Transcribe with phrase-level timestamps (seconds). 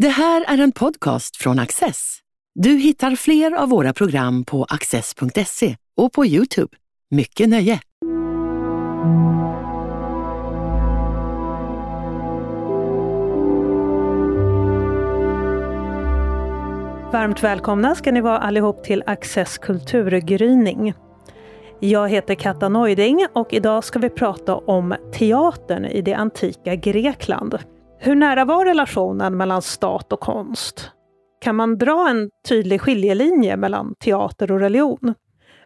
[0.00, 2.18] Det här är en podcast från Access.
[2.54, 6.76] Du hittar fler av våra program på access.se och på Youtube.
[7.10, 7.80] Mycket nöje!
[17.12, 20.94] Varmt välkomna ska ni vara allihop till Access kulturgryning.
[21.80, 27.58] Jag heter Katta Neuding och idag ska vi prata om teatern i det antika Grekland.
[28.02, 30.90] Hur nära var relationen mellan stat och konst?
[31.40, 35.14] Kan man dra en tydlig skiljelinje mellan teater och religion?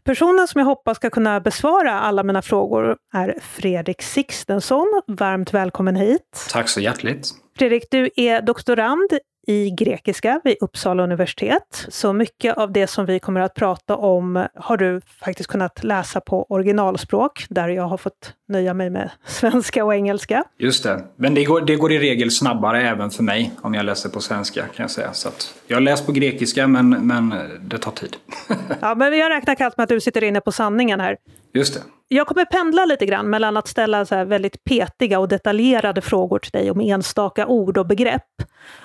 [0.04, 5.02] Personen som jag hoppas ska kunna besvara alla mina frågor är Fredrik Sixtensson.
[5.06, 6.46] Varmt välkommen hit!
[6.52, 7.28] Tack så hjärtligt!
[7.58, 9.08] Fredrik, du är doktorand
[9.46, 11.86] i grekiska vid Uppsala universitet.
[11.88, 16.20] Så mycket av det som vi kommer att prata om har du faktiskt kunnat läsa
[16.20, 20.44] på originalspråk, där jag har fått nöja mig med svenska och engelska.
[20.58, 21.04] Just det.
[21.16, 24.20] Men det går, det går i regel snabbare även för mig om jag läser på
[24.20, 25.12] svenska kan jag säga.
[25.12, 25.28] Så
[25.66, 28.16] jag har läst på grekiska men, men det tar tid.
[28.80, 31.16] ja, men jag räknar kallt med att du sitter inne på sanningen här.
[31.54, 31.80] Just det.
[32.08, 36.50] Jag kommer pendla lite grann mellan att ställa så väldigt petiga och detaljerade frågor till
[36.50, 38.42] dig om enstaka ord och begrepp.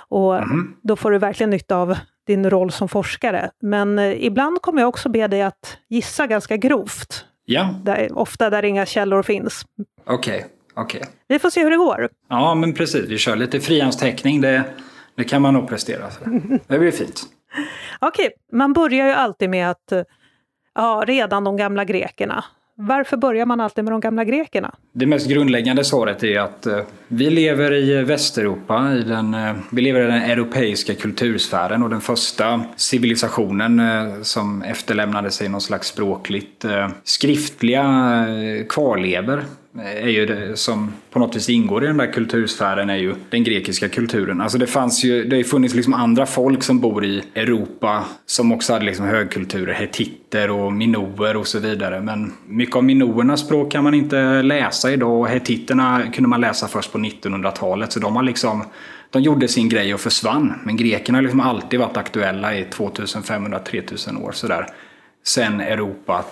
[0.09, 0.75] Och mm.
[0.81, 3.51] Då får du verkligen nytta av din roll som forskare.
[3.61, 7.25] Men eh, ibland kommer jag också be dig att gissa ganska grovt.
[7.51, 7.75] Ja.
[7.83, 9.65] Där, ofta där inga källor finns.
[10.05, 10.49] Okej, okay.
[10.73, 10.99] okej.
[11.01, 11.11] Okay.
[11.27, 12.09] Vi får se hur det går.
[12.29, 13.05] Ja, men precis.
[13.09, 14.41] Vi kör lite frihandsteckning.
[14.41, 14.63] Det,
[15.15, 16.05] det kan man nog prestera.
[16.67, 17.23] Det blir fint.
[17.99, 18.57] Okej, okay.
[18.57, 20.01] man börjar ju alltid med att eh,
[20.75, 22.43] ja, redan de gamla grekerna
[22.79, 24.75] varför börjar man alltid med de gamla grekerna?
[24.91, 29.55] Det mest grundläggande svaret är att eh, vi lever i eh, Västeuropa, i den, eh,
[29.71, 33.81] vi lever i den europeiska kultursfären och den första civilisationen
[34.23, 36.65] som efterlämnade sig någon slags språkligt
[37.03, 38.25] skriftliga
[38.69, 39.43] kvarlever
[39.77, 43.43] är ju det som på något vis ingår i den där kultursfären är ju den
[43.43, 44.41] grekiska kulturen.
[44.41, 48.05] Alltså det fanns ju, det har ju funnits liksom andra folk som bor i Europa
[48.25, 52.01] som också hade liksom högkulturer, hetitter och minoer och så vidare.
[52.01, 56.67] Men mycket av minoernas språk kan man inte läsa idag och hetitterna kunde man läsa
[56.67, 58.63] först på 1900-talet så de har liksom
[59.09, 60.53] de gjorde sin grej och försvann.
[60.63, 64.67] Men grekerna har liksom alltid varit aktuella i 2500-3000 år sådär.
[65.23, 66.25] Sen Europa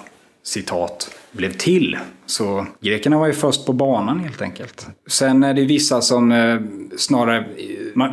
[0.44, 1.97] citat, blev till.
[2.25, 4.88] Så grekerna var ju först på banan helt enkelt.
[5.07, 6.59] Sen är det vissa som eh,
[6.97, 7.45] snarare,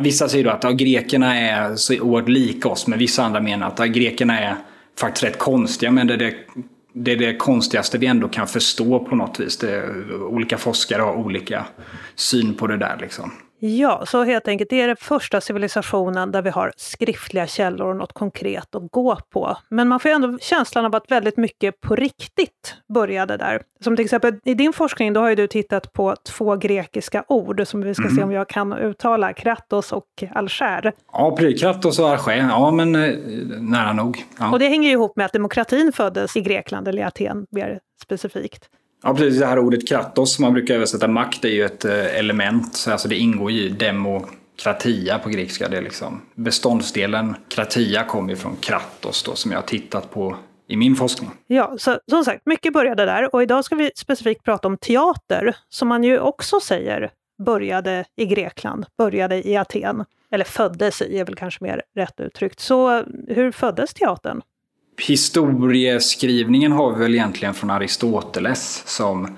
[0.01, 3.67] vissa säger då att ja, grekerna är så oerhört lika oss, men vissa andra menar
[3.67, 4.55] att ja, grekerna är
[4.99, 6.33] faktiskt rätt konstiga, men det är det,
[6.93, 9.57] det är det konstigaste vi ändå kan förstå på något vis.
[9.57, 9.83] Det,
[10.29, 11.65] olika forskare har olika
[12.15, 13.31] syn på det där liksom.
[13.67, 17.95] Ja, så helt enkelt, det är den första civilisationen där vi har skriftliga källor och
[17.95, 19.57] något konkret att gå på.
[19.69, 23.61] Men man får ändå känslan av att väldigt mycket på riktigt började där.
[23.83, 27.67] Som till exempel i din forskning, då har ju du tittat på två grekiska ord
[27.67, 28.15] som vi ska mm.
[28.15, 30.93] se om jag kan uttala, kratos och alger.
[31.13, 31.61] Ja, precis.
[31.61, 33.13] Kratos och alger, ja men eh,
[33.59, 34.23] nära nog.
[34.39, 34.51] Ja.
[34.51, 37.79] Och det hänger ju ihop med att demokratin föddes i Grekland, eller i Aten mer
[38.01, 38.69] specifikt.
[39.05, 39.39] Ja, precis.
[39.39, 42.85] Det här ordet kratos, som man brukar översätta makt, är ju ett eh, element.
[42.89, 45.67] Alltså det ingår ju i demokratia på grekiska.
[45.67, 50.37] Det är liksom beståndsdelen kratia kommer ju från kratos då, som jag har tittat på
[50.67, 51.31] i min forskning.
[51.47, 55.55] Ja, så, som sagt, mycket började där och idag ska vi specifikt prata om teater,
[55.69, 57.11] som man ju också säger
[57.45, 62.59] började i Grekland, började i Aten, eller föddes i är väl kanske mer rätt uttryckt.
[62.59, 64.41] Så hur föddes teatern?
[64.97, 69.37] Historieskrivningen har vi väl egentligen från Aristoteles som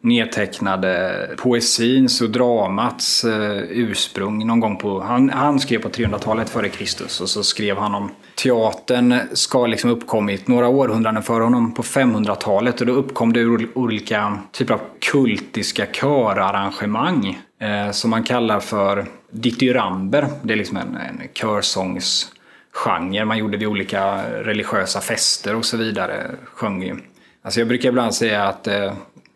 [0.00, 5.00] nedtecknade poesins och dramats eh, ursprung någon gång på...
[5.00, 8.10] Han, han skrev på 300-talet före Kristus och så skrev han om
[8.42, 13.44] teatern ska liksom uppkommit några århundraden före honom på 500-talet och då uppkom det
[13.74, 14.80] olika typer av
[15.12, 20.26] kultiska körarrangemang eh, som man kallar för dityramber.
[20.42, 22.32] Det är liksom en, en körsångs
[22.76, 26.30] genre man gjorde vid olika religiösa fester och så vidare.
[26.44, 27.02] Sjöng.
[27.42, 28.92] Alltså jag brukar ibland säga att eh,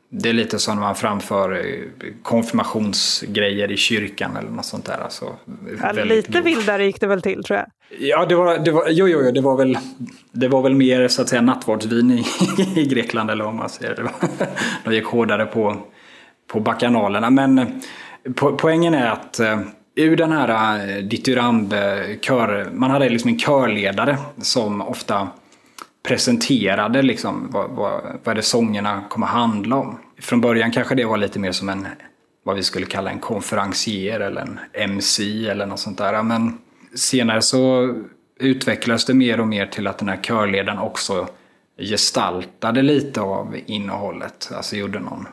[0.08, 4.98] det är lite som när man framför eh, konfirmationsgrejer i kyrkan eller något sånt där.
[4.98, 5.36] Alltså,
[5.82, 6.44] ja, lite grov.
[6.44, 7.66] vildare gick det väl till tror jag.
[8.00, 9.78] Ja, det var, det var, jo, jo, jo, det var väl,
[10.32, 12.24] det var väl mer så att säga nattvardsvin i,
[12.80, 13.96] i Grekland eller vad man säger.
[13.96, 14.12] Det var,
[14.84, 15.76] de gick hårdare på,
[16.46, 17.30] på bakanalerna.
[17.30, 17.66] Men eh,
[18.34, 19.40] po poängen är att
[20.02, 25.28] ur den här eh, dithyramb-kör, man hade liksom en körledare som ofta
[26.02, 29.98] presenterade liksom vad, vad, vad det sångerna kommer handla om.
[30.18, 31.86] Från början kanske det var lite mer som en,
[32.42, 36.22] vad vi skulle kalla en konferencier eller en MC eller något sånt där.
[36.22, 36.58] Men
[36.94, 37.94] senare så
[38.40, 41.28] utvecklades det mer och mer till att den här körledaren också
[41.78, 44.50] gestaltade lite av innehållet.
[44.56, 45.28] Alltså gjorde någon,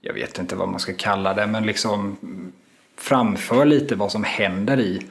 [0.00, 2.16] jag vet inte vad man ska kalla det, men liksom
[2.96, 5.02] framför lite vad som händer i,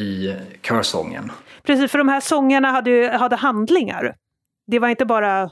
[0.00, 1.32] i körsången.
[1.62, 4.14] Precis, för de här sångerna hade, hade handlingar.
[4.66, 5.42] Det var inte bara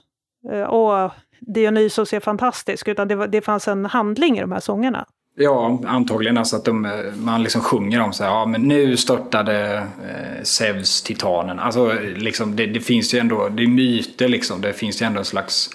[0.53, 4.61] eh, åh, Dionysos är fantastisk, utan det, var, det fanns en handling i de här
[4.61, 5.07] sångerna.
[5.37, 9.77] Ja, antagligen alltså att de, man liksom sjunger om så här, ja men nu störtade
[9.79, 11.59] eh, Zeus titanen.
[11.59, 15.19] Alltså liksom, det, det, finns ju ändå, det är myter liksom, det finns ju ändå
[15.19, 15.71] en slags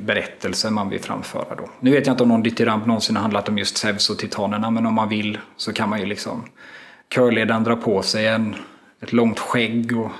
[0.00, 1.68] berättelse man vill framföra då.
[1.80, 4.70] Nu vet jag inte om någon dityramb någonsin har handlat om just Zeus och titanerna,
[4.70, 6.44] men om man vill så kan man ju liksom
[7.14, 8.56] körledaren dra på sig en,
[9.00, 10.10] ett långt skägg och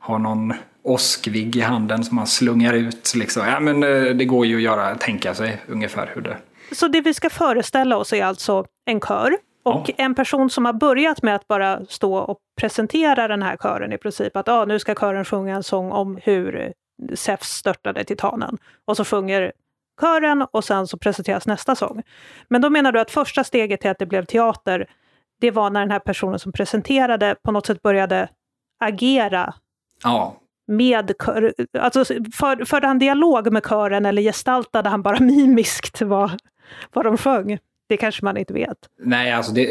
[0.00, 3.14] ha någon åskvigg i handen som man slungar ut.
[3.16, 3.46] Liksom.
[3.46, 6.36] Ja, men eh, det går ju att göra, tänka sig ungefär hur det
[6.72, 9.94] så det vi ska föreställa oss är alltså en kör och ja.
[9.98, 13.98] en person som har börjat med att bara stå och presentera den här kören i
[13.98, 14.36] princip.
[14.36, 16.72] Att ah, nu ska kören sjunga en sång om hur
[17.14, 18.58] Zeus störtade titanen.
[18.84, 19.52] Och så sjunger
[20.00, 22.02] kören och sen så presenteras nästa sång.
[22.48, 24.86] Men då menar du att första steget till att det blev teater,
[25.40, 28.28] det var när den här personen som presenterade på något sätt började
[28.80, 29.54] agera
[30.02, 30.36] ja.
[30.66, 32.04] med kör, alltså
[32.34, 36.30] för, förde han dialog med kören eller gestaltade han bara mimiskt vad,
[36.92, 37.58] vad de sjöng.
[37.88, 38.78] Det kanske man inte vet.
[39.00, 39.66] Nej, alltså det,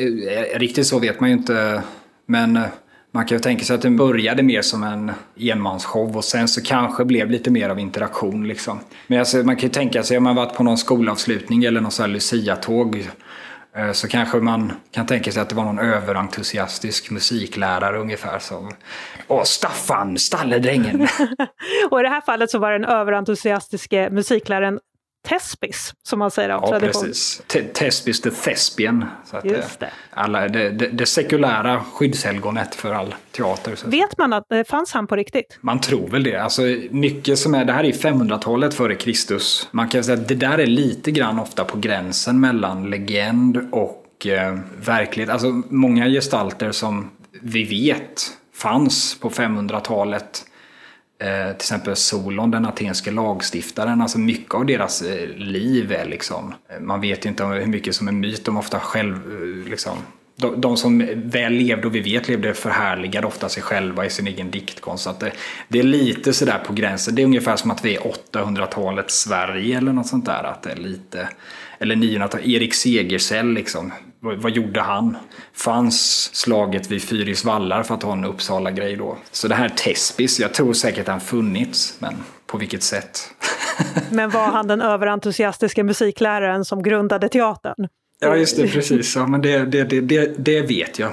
[0.57, 1.83] riktigt så vet man ju inte.
[2.25, 2.65] Men eh,
[3.15, 6.61] man kan ju tänka sig att den började mer som en enmansshow och sen så
[6.61, 8.47] kanske blev lite mer av interaktion.
[8.47, 8.79] Liksom.
[9.07, 11.91] Men alltså, man kan ju tänka sig om man varit på någon skolavslutning eller någon
[11.91, 13.07] sån här Lucia-tåg
[13.75, 18.71] eh, så kanske man kan tänka sig att det var någon överentusiastisk musiklärare ungefär som
[19.27, 21.07] Åh, Staffan, stalledrängen!
[21.89, 24.79] och i det här fallet så var den överentusiastiske musikläraren
[25.25, 27.03] Tespis, som man säger av ja, tradition.
[27.03, 27.41] precis.
[27.73, 29.05] Tespis the Thespian.
[29.25, 29.89] Så att Just det.
[30.09, 33.75] Alla, det, det, det sekulära skyddshelgonet för all teater.
[33.75, 35.57] Så Vet man att det fanns han på riktigt?
[35.61, 36.35] Man tror väl det.
[36.35, 39.67] Alltså, mycket som är, det här är 500-talet före Kristus.
[39.71, 44.27] Man kan säga att det där är lite grann ofta på gränsen mellan legend och
[44.27, 45.29] eh, verklighet.
[45.29, 47.11] Alltså många gestalter som
[47.41, 50.45] vi vet fanns på 500-talet
[51.19, 56.53] Eh, till exempel Solon, den atenske lagstiftaren, alltså mycket av deras eh, liv är liksom,
[56.69, 59.97] eh, man vet ju inte hur mycket som är myt, de ofta själv, eh, liksom,
[60.35, 64.27] de, de, som väl levde och vi vet levde förhärligade ofta sig själva i sin
[64.27, 65.19] egen diktkonst.
[65.19, 65.31] det,
[65.67, 68.01] det är lite sådär på gränsen, det är ungefär som att vi är
[68.31, 70.43] 800-talets Sverige eller något sånt där.
[70.43, 71.29] Att det är lite,
[71.79, 73.91] eller 900-talet, Erik Segersäll liksom,
[74.25, 75.17] vad, gjorde han?
[75.53, 79.17] Fanns slaget vid Fyris vallar för att ha en Uppsala-grej då?
[79.31, 82.13] Så det här Tespis, jag tror säkert han funnits, men
[82.47, 83.19] på vilket sätt?
[84.11, 87.87] men var han den överentusiastiska musikläraren som grundade teatern?
[88.19, 89.15] Ja, just det, precis.
[89.15, 91.11] Ja, men det, det, det, det, det vet jag.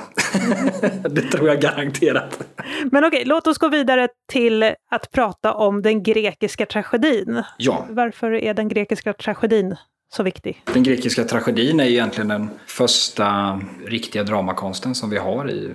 [1.10, 2.44] det tror jag garanterat.
[2.90, 7.42] Men okej, låt oss gå vidare till att prata om den grekiska tragedin.
[7.58, 7.86] Ja.
[7.88, 9.76] Varför är den grekiska tragedin
[10.16, 10.62] så viktig?
[10.64, 15.70] Den grekiska tragedin är egentligen den första riktiga dramakonsten som vi har i,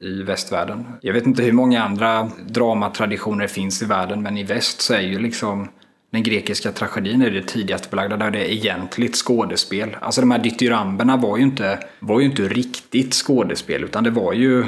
[0.00, 0.86] i västvärlden.
[1.00, 5.00] Jag vet inte hur många andra dramatraditioner finns i världen men i väst så är
[5.00, 5.68] ju liksom
[6.12, 9.96] den grekiska tragedin är det tidigast belagda där det är egentligt skådespel.
[10.00, 14.32] Alltså de här dityramberna var ju inte, var ju inte riktigt skådespel utan det var
[14.32, 14.64] ju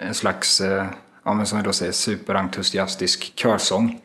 [0.00, 0.86] en slags, eh,
[1.24, 4.00] ja, men som jag då säger, superentusiastisk körsång.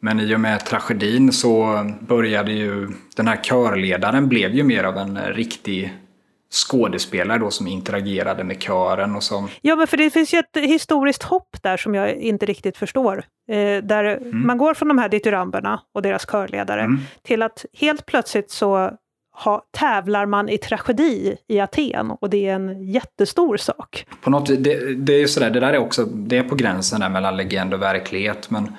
[0.00, 4.96] Men i och med tragedin så började ju den här körledaren blev ju mer av
[4.96, 5.94] en riktig
[6.50, 9.48] skådespelare då som interagerade med kören och som...
[9.60, 13.24] Ja, men för det finns ju ett historiskt hopp där som jag inte riktigt förstår.
[13.48, 14.46] Eh, där mm.
[14.46, 17.00] man går från de här dityramberna och deras körledare mm.
[17.22, 18.90] till att helt plötsligt så
[19.44, 24.06] ha, tävlar man i tragedi i Aten och det är en jättestor sak.
[24.20, 27.00] På något, det, det är ju sådär, det där är också, det är på gränsen
[27.00, 28.72] där mellan legend och verklighet men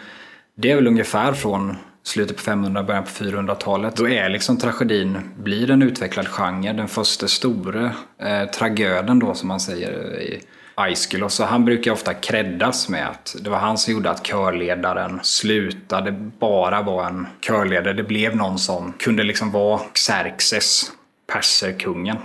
[0.61, 3.95] det är väl ungefär från slutet på 500, början på 400-talet.
[3.95, 6.73] Då är liksom tragedin, blir en utvecklad genre.
[6.73, 10.41] Den första store eh, tragöden då som man säger i
[10.75, 11.33] Aiskylos.
[11.33, 16.11] Så han brukar ofta kreddas med att det var han som gjorde att körledaren slutade
[16.39, 17.93] bara vara en körledare.
[17.93, 20.91] Det blev någon som kunde liksom vara Xerxes,
[21.33, 22.17] perserkungen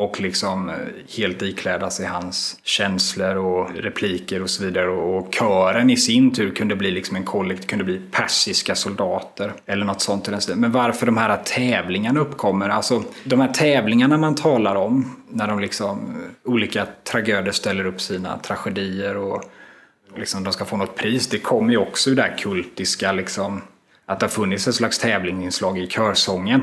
[0.00, 0.76] och liksom eh,
[1.16, 4.88] helt ikläda sig hans känslor och repliker och så vidare.
[4.88, 9.84] Och kören i sin tur kunde bli liksom en kollekt, kunde bli persiska soldater eller
[9.84, 10.28] något sånt.
[10.54, 15.60] Men varför de här tävlingarna uppkommer, alltså de här tävlingarna man talar om när de
[15.60, 19.44] liksom eh, olika tragöder ställer upp sina tragedier och
[20.16, 23.62] liksom de ska få något pris, det kommer ju också ur det här kultiska liksom
[24.06, 26.62] att det har funnits ett slags tävlingsinslag i körsången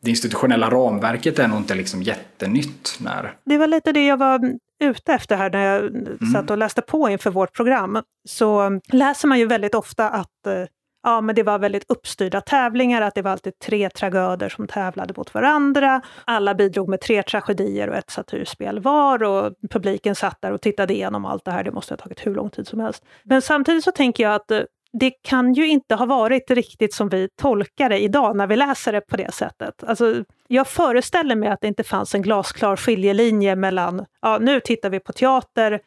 [0.00, 2.98] det institutionella ramverket är nog inte liksom jättenytt.
[3.00, 3.34] När...
[3.44, 4.40] Det var lite det jag var
[4.80, 6.18] ute efter här när jag mm.
[6.32, 8.02] satt och läste på inför vårt program.
[8.28, 10.64] Så läser man ju väldigt ofta att, eh,
[11.02, 15.14] ja, men det var väldigt uppstyrda tävlingar, att det var alltid tre tragöder som tävlade
[15.16, 16.02] mot varandra.
[16.24, 20.94] Alla bidrog med tre tragedier och ett satyrspel var och publiken satt där och tittade
[20.94, 21.64] igenom allt det här.
[21.64, 23.04] Det måste ha tagit hur lång tid som helst.
[23.22, 24.60] Men samtidigt så tänker jag att eh,
[24.92, 28.92] det kan ju inte ha varit riktigt som vi tolkar det idag när vi läser
[28.92, 29.84] det på det sättet.
[29.84, 34.90] Alltså, jag föreställer mig att det inte fanns en glasklar skiljelinje mellan, ja nu tittar
[34.90, 35.80] vi på teater,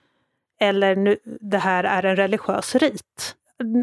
[0.61, 3.35] eller nu, det här är en religiös rit.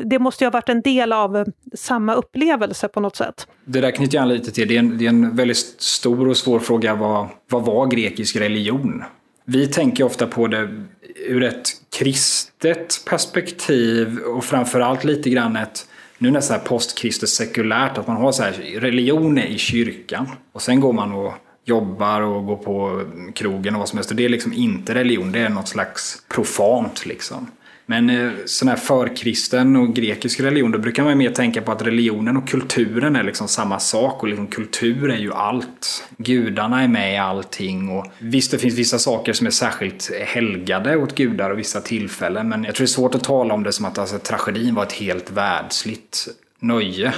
[0.04, 3.48] Det måste ju ha varit en del av eh, samma upplevelse på något sätt.
[3.64, 4.68] Det där knyter jag an lite till.
[4.68, 6.94] Det är en, det är en väldigt stor och svår fråga.
[6.94, 9.02] Vad, vad var grekisk religion?
[9.52, 10.68] Vi tänker ofta på det
[11.16, 15.86] ur ett kristet perspektiv och framförallt lite grann ett
[16.18, 20.92] nu nästan postkristet sekulärt, att man har så här, religion i kyrkan och sen går
[20.92, 21.32] man och
[21.64, 23.04] jobbar och går på
[23.34, 24.10] krogen och vad som helst.
[24.10, 27.46] Och det är liksom inte religion, det är något slags profant liksom.
[27.90, 31.82] Men eh, sån här förkristen och grekisk religion, då brukar man mer tänka på att
[31.82, 34.22] religionen och kulturen är liksom samma sak.
[34.22, 36.08] Och liksom kultur är ju allt.
[36.16, 37.88] Gudarna är med i allting.
[37.88, 42.48] Och visst, det finns vissa saker som är särskilt helgade åt gudar och vissa tillfällen.
[42.48, 44.82] Men jag tror det är svårt att tala om det som att alltså, tragedin var
[44.82, 46.28] ett helt världsligt
[46.58, 47.14] nöje.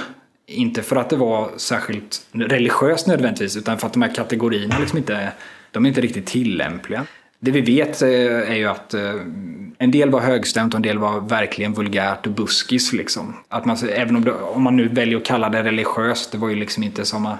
[0.47, 4.97] Inte för att det var särskilt religiöst nödvändigtvis, utan för att de här kategorierna liksom
[4.97, 5.31] inte,
[5.71, 7.05] de är inte riktigt tillämpliga.
[7.43, 9.15] Det vi vet eh, är ju att eh,
[9.77, 12.93] en del var högstämt och en del var verkligen vulgärt och buskis.
[12.93, 13.35] Liksom.
[13.49, 16.49] Att man, även om, det, om man nu väljer att kalla det religiöst, det var
[16.49, 17.35] ju liksom inte som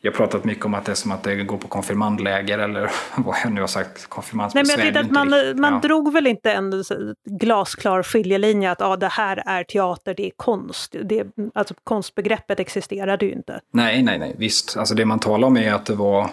[0.00, 2.90] jag har pratat mycket om att det är som att det går på konfirmandläger eller
[3.16, 4.06] vad jag nu har sagt.
[4.06, 4.76] Konfirmandsbesvär.
[4.76, 5.88] Nej, men jag man, man ja.
[5.88, 6.84] drog väl inte en
[7.24, 10.96] glasklar skiljelinje att ah, det här är teater, det är konst.
[11.02, 13.60] Det, alltså konstbegreppet existerade ju inte.
[13.72, 14.76] Nej, nej, nej, visst.
[14.76, 16.30] Alltså det man talar om är att det var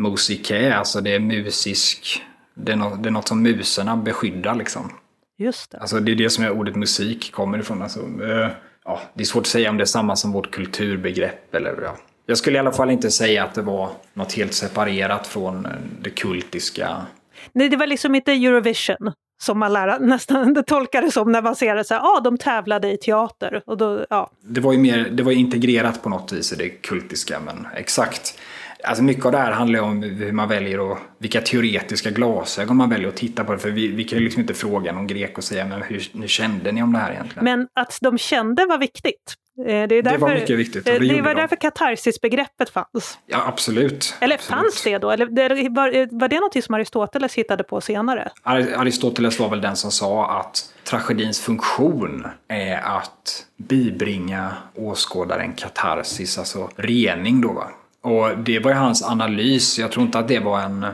[0.00, 2.22] musiké, alltså det är musisk,
[2.54, 4.92] det är, något, det är något som muserna beskyddar liksom.
[5.38, 5.78] Just det.
[5.78, 7.82] Alltså det är det som är ordet musik kommer ifrån.
[7.82, 8.48] Alltså, eh,
[8.84, 11.96] ja, det är svårt att säga om det är samma som vårt kulturbegrepp eller ja.
[12.26, 15.72] Jag skulle i alla fall inte säga att det var något helt separerat från eh,
[16.00, 17.06] det kultiska.
[17.52, 21.56] Nej, det var liksom inte Eurovision som man lär, nästan det tolkade som när man
[21.56, 23.62] ser det så här, ah, de tävlade i teater.
[23.66, 24.30] Och då, ja.
[24.40, 28.38] Det var ju mer, det var integrerat på något vis i det kultiska, men exakt.
[28.84, 32.90] Alltså mycket av det här handlar om hur man väljer och vilka teoretiska glasögon man
[32.90, 33.58] väljer att titta på.
[33.58, 36.28] För vi, vi kan ju liksom inte fråga någon grek och säga men hur, hur
[36.28, 37.44] kände ni om det här egentligen?
[37.44, 39.36] Men att de kände var viktigt.
[39.58, 40.84] Eh, det, är därför, det var mycket viktigt.
[40.84, 43.18] Det, det var därför katarsisbegreppet fanns.
[43.26, 44.14] Ja, absolut.
[44.20, 44.60] Eller absolut.
[44.60, 45.10] fanns det då?
[45.10, 45.26] Eller
[45.70, 48.30] var, var det något som Aristoteles hittade på senare?
[48.42, 56.70] Aristoteles var väl den som sa att tragedins funktion är att bibringa åskådaren katarsis, alltså
[56.76, 57.70] rening då va.
[58.02, 59.78] Och det var ju hans analys.
[59.78, 60.86] Jag tror inte att det var en...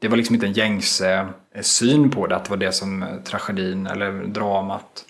[0.00, 3.02] Det var liksom inte en gängse eh, syn på det, att det var det som
[3.02, 5.04] eh, tragedin eller dramat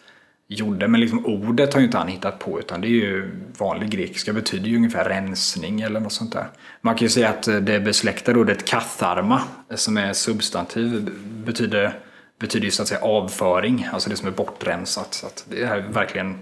[0.48, 0.88] gjorde.
[0.88, 4.32] Men liksom ordet har ju inte han hittat på utan det är ju vanlig grekiska
[4.32, 6.46] betyder ju ungefär rensning eller något sånt där.
[6.80, 9.42] Man kan ju säga att eh, det besläktade ordet katharma
[9.74, 11.10] som är substantiv
[11.46, 11.98] betyder,
[12.40, 15.14] betyder ju så att säga avföring, alltså det som är bortrensat.
[15.14, 16.38] Så att det är verkligen,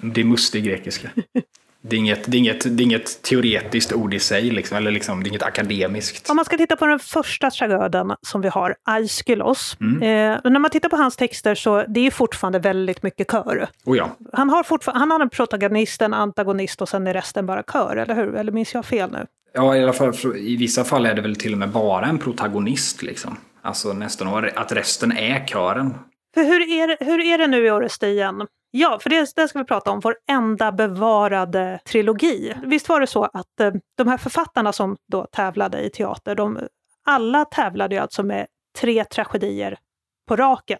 [0.00, 1.08] det är mustig grekiska.
[1.88, 4.90] Det är, inget, det, är inget, det är inget teoretiskt ord i sig, liksom, eller
[4.90, 6.30] liksom, det är inget akademiskt.
[6.30, 9.76] Om man ska titta på den första tragöden som vi har, Aiskylos.
[9.80, 10.02] Mm.
[10.02, 13.68] Eh, när man tittar på hans texter så det är fortfarande väldigt mycket kör.
[13.84, 14.16] Oh ja.
[14.32, 18.14] han, har han har en protagonist, en antagonist och sen är resten bara kör, eller
[18.14, 18.34] hur?
[18.34, 19.26] Eller minns jag fel nu?
[19.54, 22.18] Ja, i alla fall i vissa fall är det väl till och med bara en
[22.18, 23.02] protagonist.
[23.02, 23.36] Liksom.
[23.62, 25.94] Alltså nästan att resten är kören.
[26.34, 28.46] För hur är, hur är det nu i Orestien?
[28.70, 32.54] Ja, för det, det ska vi prata om, vår enda bevarade trilogi.
[32.62, 36.58] Visst var det så att eh, de här författarna som då tävlade i teater, de,
[37.06, 38.46] alla tävlade ju alltså med
[38.80, 39.78] tre tragedier
[40.28, 40.78] på raken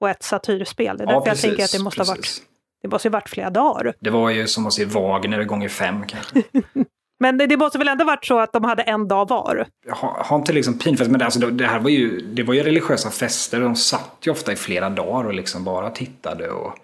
[0.00, 0.96] och ett satyrspel.
[0.96, 2.42] Det är ja, därför precis, jag tänker att det måste ha varit
[2.82, 3.94] det måste ha varit flera dagar.
[4.00, 6.42] Det var ju som att se Wagner gånger fem kanske.
[7.20, 9.66] Men det, det måste väl ändå varit så att de hade en dag var?
[9.88, 12.62] Har, har inte liksom pinfest, men det, alltså, det här var ju, det var ju
[12.62, 13.60] religiösa fester.
[13.60, 16.50] De satt ju ofta i flera dagar och liksom bara tittade.
[16.50, 16.74] Och,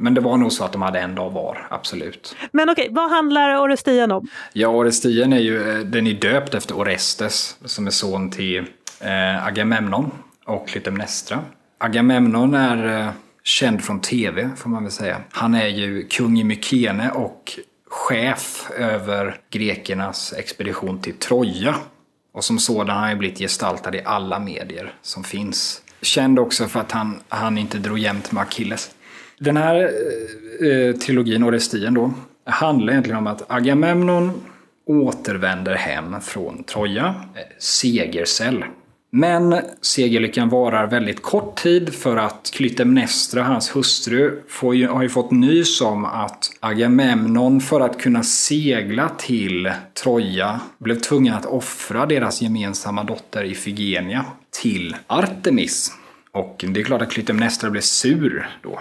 [0.00, 2.36] men det var nog så att de hade en dag var, absolut.
[2.52, 4.28] Men okej, vad handlar Orestien om?
[4.52, 8.64] Ja, Orestien är ju, eh, den är döpt efter Orestes som är son till
[9.00, 10.10] eh, Agamemnon
[10.44, 11.38] och Klytemnestra.
[11.78, 13.10] Agamemnon är eh,
[13.44, 15.16] känd från tv, får man väl säga.
[15.30, 17.52] Han är ju kung i Mykene och
[17.88, 21.74] chef över grekernas expedition till Troja.
[22.32, 25.82] Och som sådan har han blivit gestaltad i alla medier som finns.
[26.02, 28.90] Känd också för att han, han inte drog jämnt med Achilles.
[29.40, 29.90] Den här
[30.60, 32.12] eh, eh trilogin, Orestien då,
[32.44, 34.32] handlar egentligen om att Agamemnon
[34.86, 38.64] återvänder hem från Troja, eh, segercell.
[39.12, 45.08] Men segerlyckan varar väldigt kort tid för att Klytemnestra, hans hustru, får ju, har ju
[45.08, 52.06] fått nys om att Agamemnon för att kunna segla till Troja blev tvungen att offra
[52.06, 54.24] deras gemensamma dotter Ifigenia
[54.62, 55.92] till Artemis.
[56.32, 58.80] Och det är klart att Klytemnestra blev sur då.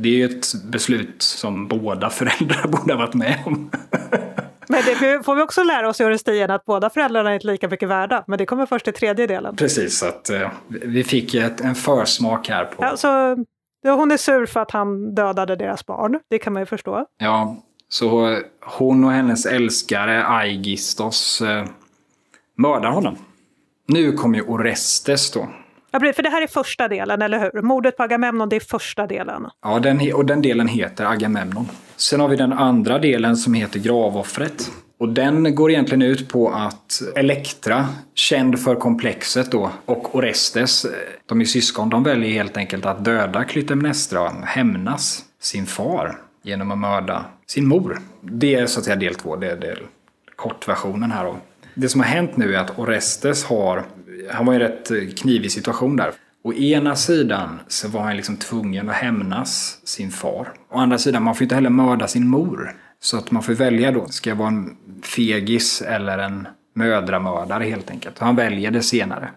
[0.00, 3.70] Det är ju ett beslut som båda föräldrar borde ha varit med om.
[4.68, 7.68] Men det får vi också lära oss i Orestien att båda föräldrarna är inte lika
[7.68, 8.24] mycket värda.
[8.26, 9.56] Men det kommer först i tredje delen.
[9.56, 12.84] Precis, så att eh, vi fick ett, en försmak här på...
[12.84, 13.36] Alltså,
[13.84, 16.20] hon är sur för att han dödade deras barn.
[16.30, 17.06] Det kan man ju förstå.
[17.18, 17.56] Ja,
[17.88, 21.64] så hon och hennes älskare Aigistos eh,
[22.56, 23.16] mördar honom.
[23.86, 25.48] Nu kommer ju Orestes då.
[26.00, 27.62] För det här är första delen, eller hur?
[27.62, 29.46] Mordet på Agamemnon, det är första delen.
[29.62, 31.68] Ja, den, och den delen heter Agamemnon.
[31.96, 34.70] Sen har vi den andra delen som heter Gravoffret.
[35.00, 40.86] Och den går egentligen ut på att Elektra, känd för komplexet då, och Orestes,
[41.26, 46.78] de är syskon, de väljer helt enkelt att döda Klytemnestra, hämnas sin far genom att
[46.78, 47.98] mörda sin mor.
[48.20, 49.78] Det är så att säga del två, det är, del
[50.36, 51.24] kortversionen här.
[51.24, 51.36] Då.
[51.80, 53.84] Det som har hänt nu är att Orestes har,
[54.30, 56.12] han var i en rätt knivig situation där.
[56.44, 60.48] Å ena sidan så var han liksom tvungen att hämnas sin far.
[60.70, 62.72] Å andra sidan, man får inte heller mörda sin mor.
[63.00, 67.90] Så att man får välja då, ska jag vara en fegis eller en mödramördare helt
[67.90, 68.18] enkelt.
[68.18, 69.28] Han väljer det senare.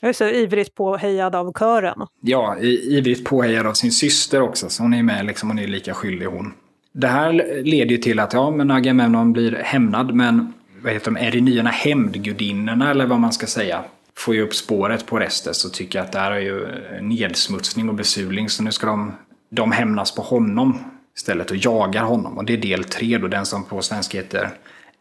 [0.00, 2.06] Jag är så ivrigt påhejad av kören.
[2.20, 5.94] Ja, ivrigt påhejad av sin syster också, så hon är med liksom, hon är lika
[5.94, 6.52] skyldig hon.
[6.92, 10.52] Det här leder ju till att, ja men Agamemnon blir hämnad, men
[10.82, 13.84] vad heter de, Är det erinyerna, hämndgudinnorna eller vad man ska säga,
[14.16, 16.66] får ju upp spåret på Restes och tycker att det här är ju
[17.00, 19.12] nedsmutsning och besuling så nu ska de,
[19.50, 20.78] de hämnas på honom
[21.16, 22.38] istället och jagar honom.
[22.38, 24.50] Och det är del tre då, den som på svenska heter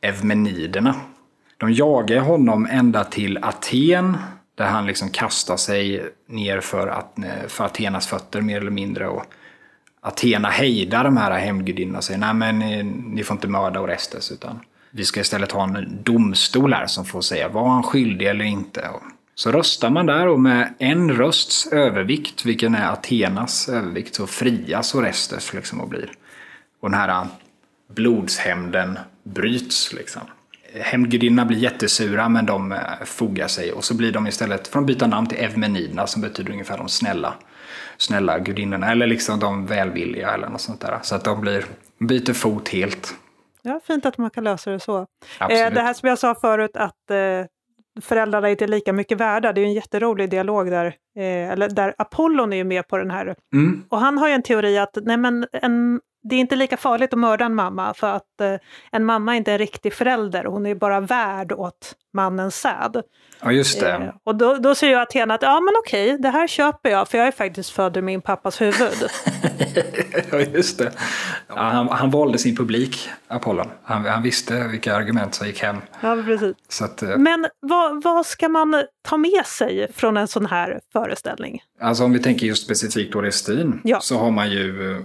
[0.01, 0.95] Evmeniderna.
[1.57, 4.17] De jagar honom ända till Aten
[4.55, 7.15] där han liksom kastar sig ner för, att,
[7.47, 9.07] för Atenas fötter mer eller mindre.
[9.07, 9.23] Och
[10.01, 14.31] Athena hejdar de här hämndgudinnorna och säger nej men ni, ni får inte mörda Orestes
[14.31, 14.59] utan
[14.97, 18.89] vi ska istället ha en domstol här som får säga var han skyldig eller inte.
[19.35, 24.95] Så röstar man där och med en rösts övervikt, vilken är Athenas övervikt, så frias
[24.95, 26.11] Orestes liksom och blir.
[26.81, 27.27] Och den här
[27.95, 30.21] blodshämnden bryts liksom.
[30.73, 34.85] Hämndgudinnorna blir jättesura men de eh, fogar sig och så blir de istället, för de
[34.85, 37.33] byta namn till Evmeniderna som betyder ungefär de snälla,
[37.97, 40.99] snälla gudinnorna eller liksom de välvilliga eller något sånt där.
[41.03, 41.65] Så att de blir,
[41.99, 43.15] byter fot helt.
[43.67, 44.97] Ja, fint att man kan lösa det så.
[45.39, 47.45] Eh, det här som jag sa förut att eh,
[48.01, 50.85] föräldrarna inte är lika mycket värda, det är en jätterolig dialog där,
[51.17, 53.35] eh, eller där Apollon är med på den här.
[53.53, 53.83] Mm.
[53.89, 57.13] Och han har ju en teori att nej men en, det är inte lika farligt
[57.13, 58.55] att mörda en mamma för att eh,
[58.91, 63.01] en mamma är inte en riktig förälder, hon är bara värd åt mannens säd.
[63.41, 63.91] Ja, just det.
[63.91, 67.07] Eh, och då, då säger jag Athena att ja men okej, det här köper jag
[67.07, 69.09] för jag är faktiskt född i min pappas huvud.
[70.31, 70.91] ja, just det.
[71.47, 73.67] Ja, han, han valde sin publik, Apollon.
[73.83, 75.77] Han, han, visste vilka argument som gick hem.
[76.01, 76.81] Ja, precis.
[76.81, 81.61] Att, eh, men vad, vad ska man ta med sig från en sån här föreställning?
[81.81, 83.99] Alltså om vi tänker just specifikt Orestin ja.
[83.99, 85.01] så har man ju eh,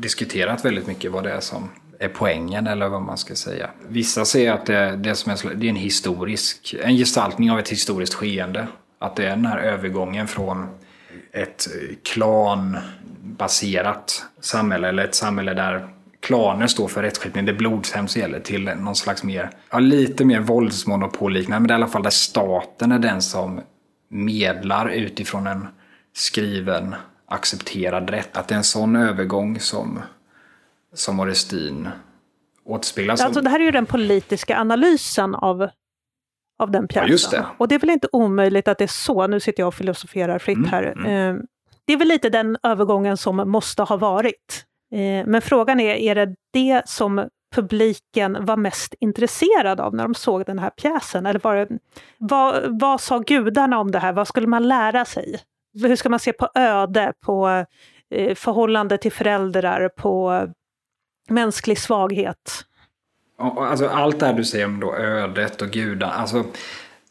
[0.00, 3.70] diskuterat väldigt mycket vad det är som är poängen eller vad man ska säga.
[3.88, 7.68] Vissa säger att det, det, som är, det är en historisk, en gestaltning av ett
[7.68, 8.66] historiskt skeende.
[8.98, 10.66] Att det är den här övergången från
[11.32, 11.68] ett
[12.02, 15.88] klanbaserat samhälle eller ett samhälle där
[16.20, 21.60] klaner står för rättskipning, det blodshämnd gäller, till någon slags mer, ja, lite mer våldsmonopolliknande,
[21.60, 23.60] men det är i alla fall där staten är den som
[24.08, 25.68] medlar utifrån en
[26.12, 26.94] skriven
[27.28, 28.36] accepterad rätt.
[28.36, 30.00] Att det är en sån övergång som
[30.92, 31.88] som Orestin
[32.64, 33.20] återspeglas.
[33.20, 35.68] Alltså det här är ju den politiska analysen av,
[36.58, 37.06] av den pjäsen.
[37.06, 37.46] Ja, just det.
[37.58, 40.38] Och det är väl inte omöjligt att det är så, nu sitter jag och filosoferar
[40.38, 40.82] fritt mm, här.
[40.82, 41.36] Mm.
[41.36, 41.42] Eh,
[41.84, 44.64] det är väl lite den övergången som måste ha varit.
[44.92, 50.14] Eh, men frågan är, är det det som publiken var mest intresserad av när de
[50.14, 51.26] såg den här pjäsen?
[51.26, 51.68] Eller var det,
[52.18, 54.12] vad, vad sa gudarna om det här?
[54.12, 55.40] Vad skulle man lära sig?
[55.82, 57.64] Hur ska man se på öde, på
[58.10, 60.46] eh, förhållande till föräldrar, på
[61.28, 62.64] mänsklig svaghet.
[63.38, 66.44] Alltså, allt det här du säger om då ödet och gudarna, alltså,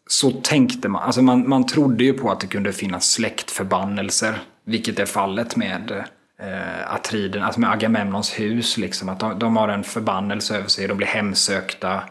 [0.08, 1.04] så tänkte man.
[1.04, 1.50] Alltså, man.
[1.50, 5.92] Man trodde ju på att det kunde finnas släktförbannelser, vilket är fallet med
[6.40, 8.78] eh, Atriden, alltså med Agamemnons hus.
[8.78, 12.04] Liksom, att de, de, har en förbannelse över sig, de blir hemsökta.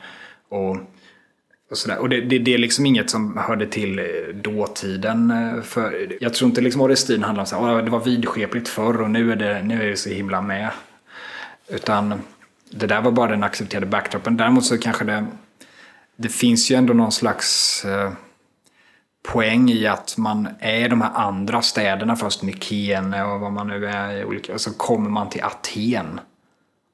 [0.51, 0.77] Och,
[1.71, 1.99] och, sådär.
[1.99, 5.31] och det, det, det, är liksom inget som hörde till eh, dåtiden.
[5.31, 9.11] Eh, för jag tror inte liksom Orestin handlar om att det var vidskepligt förr och
[9.11, 10.71] nu är det, nu är det så himla med.
[11.69, 12.15] Utan
[12.71, 14.37] det där var bara den accepterade backdropen.
[14.37, 15.27] Däremot så kanske det,
[16.17, 18.13] det finns ju ändå någon slags eh,
[19.23, 23.67] poäng i att man är i de här andra städerna först, Mykene och vad man
[23.69, 26.21] nu är i olika, och så kommer man till Aten.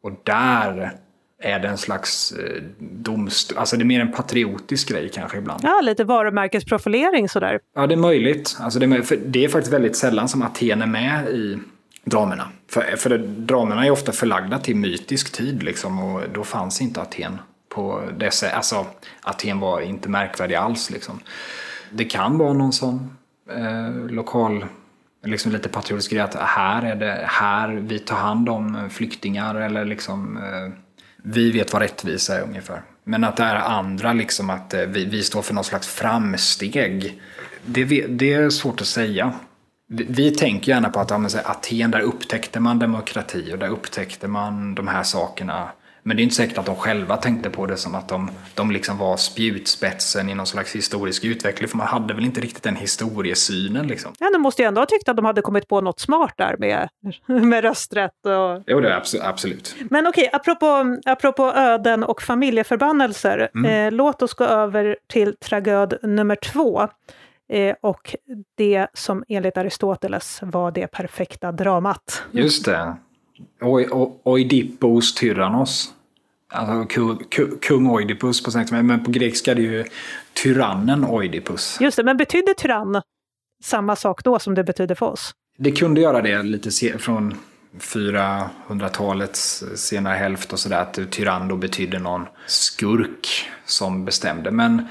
[0.02, 0.96] Och där
[1.42, 5.60] är det en slags eh, domstol, alltså det är mer en patriotisk grej kanske ibland.
[5.64, 7.58] Ja, lite varumärkesprofilering sådär.
[7.74, 8.56] Ja, det är möjligt.
[8.60, 11.58] Alltså det, är, för det är faktiskt väldigt sällan som Aten är med i
[12.04, 12.48] dramerna.
[12.70, 17.38] För, för dramerna är ofta förlagda till mytisk tid liksom och då fanns inte Aten
[17.68, 18.56] på det sättet.
[18.56, 18.86] Alltså,
[19.22, 21.20] Aten var inte märkvärdig alls liksom.
[21.90, 23.16] Det kan vara någon sån
[23.50, 24.66] eh, lokal,
[25.24, 29.84] liksom lite patriotisk grej att här är det här vi tar hand om flyktingar eller
[29.84, 30.72] liksom eh,
[31.22, 32.82] vi vet vad rättvisa är ungefär.
[33.04, 37.20] Men att det är andra, liksom att eh, vi, vi står för någon slags framsteg.
[37.64, 39.32] Det, det är svårt att säga.
[39.88, 44.28] Vi, vi tänker gärna på att ja, Aten, där upptäckte man demokrati och där upptäckte
[44.28, 45.68] man de här sakerna
[46.02, 48.70] men det är inte säkert att de själva tänkte på det som att de, de
[48.70, 51.68] liksom var spjutspetsen i någon slags historisk utveckling.
[51.68, 53.86] För man hade väl inte riktigt den historiesynen.
[53.86, 54.12] Liksom.
[54.18, 56.56] Ja, de måste ju ändå ha tyckt att de hade kommit på något smart där
[56.58, 56.88] med,
[57.26, 58.26] med rösträtt.
[58.26, 58.62] Och...
[58.66, 59.76] Jo, det är absolut.
[59.90, 63.50] Men okej, apropå, apropå öden och familjeförbannelser.
[63.54, 63.86] Mm.
[63.86, 66.88] Eh, låt oss gå över till tragöd nummer två.
[67.52, 68.16] Eh, och
[68.54, 72.22] det som enligt Aristoteles var det perfekta dramat.
[72.30, 72.96] Just det.
[74.24, 75.92] Oidippos tyrannos.
[76.54, 76.86] Alltså
[77.60, 79.84] kung Oidipus på svenska, men på grekiska är det ju
[80.42, 81.78] tyrannen Oidipus.
[81.80, 83.02] Just det, men betydde tyrann
[83.64, 85.34] samma sak då som det betydde för oss?
[85.58, 87.34] Det kunde göra det lite från
[87.78, 93.28] 400-talets senare hälft och sådär, att tyrann då betydde någon skurk
[93.64, 94.50] som bestämde.
[94.50, 94.88] Men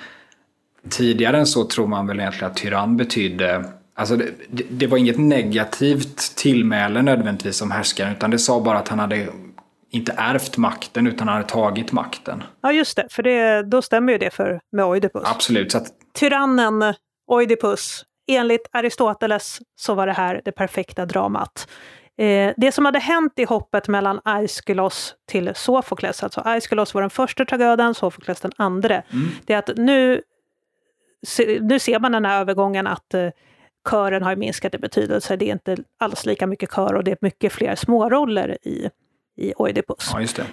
[0.89, 5.17] tidigare än så tror man väl egentligen att tyrann betydde Alltså det, det, var inget
[5.17, 9.27] negativt tillmäle nödvändigtvis som härskaren utan det sa bara att han hade
[9.91, 12.43] inte ärvt makten utan han hade tagit makten.
[12.61, 15.23] Ja just det, för det, då stämmer ju det för, med Oidipus.
[15.25, 15.71] Absolut.
[15.71, 15.85] Så att...
[16.13, 16.93] Tyrannen
[17.27, 21.67] Oidipus, enligt Aristoteles så var det här det perfekta dramat.
[22.17, 27.09] Eh, det som hade hänt i hoppet mellan Aiskylos till Sofokles, alltså Aiskylos var den
[27.09, 29.27] första tragöden, Sofokles den andra, mm.
[29.45, 30.21] det är att nu,
[31.61, 33.29] nu ser man den här övergången att eh,
[33.89, 35.35] kören har minskat i betydelse.
[35.35, 38.89] Det är inte alls lika mycket kör och det är mycket fler småroller i,
[39.37, 40.09] i Oidipus.
[40.13, 40.45] Ja, just det.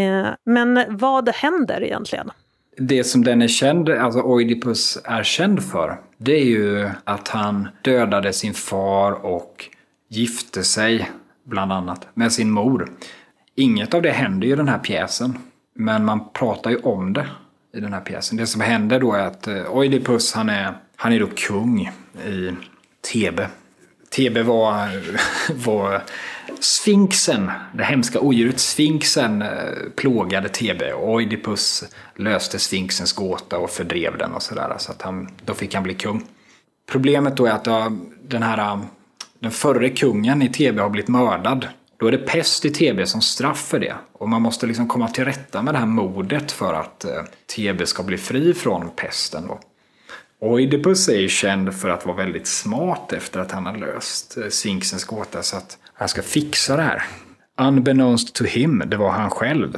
[0.00, 2.30] Eh, men vad händer egentligen?
[2.76, 7.68] Det som den är känd, alltså Oidipus är känd för, det är ju att han
[7.82, 9.64] dödade sin far och
[10.08, 11.10] gifte sig,
[11.44, 12.90] bland annat, med sin mor.
[13.54, 15.38] Inget av det händer ju i den här pjäsen,
[15.74, 17.26] men man pratar ju om det
[17.74, 18.36] i den här pjäsen.
[18.38, 21.92] Det som händer då är att eh, Oidipus, han är, han är då kung
[22.26, 22.50] i
[23.00, 23.48] Tebe.
[24.10, 24.88] Tebe var,
[25.64, 26.02] var
[26.60, 29.48] Sfinxen, det hemska odjuret Sfinxen eh,
[29.96, 31.84] plågade Tebe och Oidipus
[32.16, 34.74] löste Sfinxens gåta och fördrev den och sådär.
[34.78, 36.26] Så att han, då fick han bli kung.
[36.90, 37.90] Problemet då är att eh,
[38.22, 38.80] den här eh,
[39.38, 41.68] den förre kungen i Tebe har blivit mördad.
[41.96, 43.94] Då är det pest i Tebe som straff för det.
[44.12, 47.06] Och man måste liksom komma till rätta med det här mordet för att
[47.46, 49.46] Tebe ska bli fri från pesten.
[49.46, 49.60] Då.
[50.40, 54.48] Oidipus är ju känd för att vara väldigt smart efter att han har löst eh,
[54.48, 57.02] Sphinxens gåta så att han ska fixa det här.
[57.60, 59.76] Unbeknownst to him, det var han själv.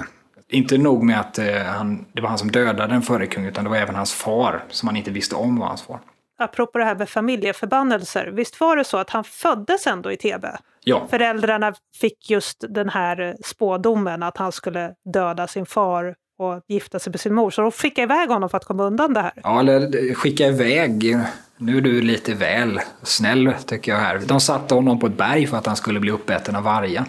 [0.49, 3.65] Inte nog med att eh, han, det var han som dödade den förre kungen utan
[3.65, 6.01] det var även hans far som han inte visste om var hans far.
[6.39, 10.59] Apropå det här med familjeförbannelser, visst var det så att han föddes ändå i Tebe?
[10.85, 11.07] Ja.
[11.11, 17.11] Föräldrarna fick just den här spådomen att han skulle döda sin far och gifta sig
[17.11, 17.51] med sin mor.
[17.51, 19.33] Så de skickade iväg honom för att komma undan det här.
[19.43, 21.17] Ja, eller skicka iväg.
[21.57, 24.21] Nu är du lite väl snäll tycker jag här.
[24.27, 27.05] De satte honom på ett berg för att han skulle bli uppäten av vargar.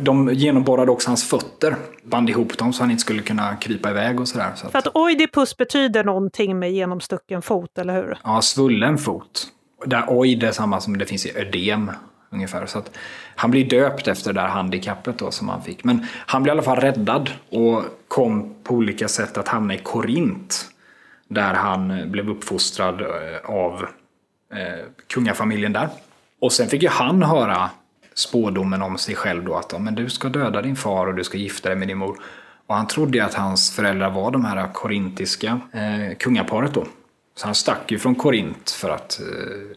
[0.00, 4.20] De genomborrade också hans fötter, band ihop dem så han inte skulle kunna krypa iväg
[4.20, 4.52] och sådär.
[4.56, 4.72] Så att...
[4.72, 8.18] För att oidipus betyder någonting med genomstucken fot, eller hur?
[8.24, 9.46] Ja, svullen fot.
[9.86, 11.90] Där oid är samma som det finns i ödem
[12.30, 12.66] ungefär.
[12.66, 12.96] Så att
[13.36, 15.84] han blir döpt efter det där handikappet då som han fick.
[15.84, 19.78] Men han blir i alla fall räddad och kom på olika sätt att hamna i
[19.78, 20.70] Korint.
[21.28, 23.86] Där han eh, blev uppfostrad eh, av
[24.52, 25.88] eh, kungafamiljen där.
[26.40, 27.70] Och sen fick ju han höra
[28.14, 31.38] spådomen om sig själv då att men du ska döda din far och du ska
[31.38, 32.16] gifta dig med din mor.
[32.66, 36.86] Och han trodde ju att hans föräldrar var de här korintiska eh, kungaparet då.
[37.38, 39.26] Så han stack ju från Korint för att eh,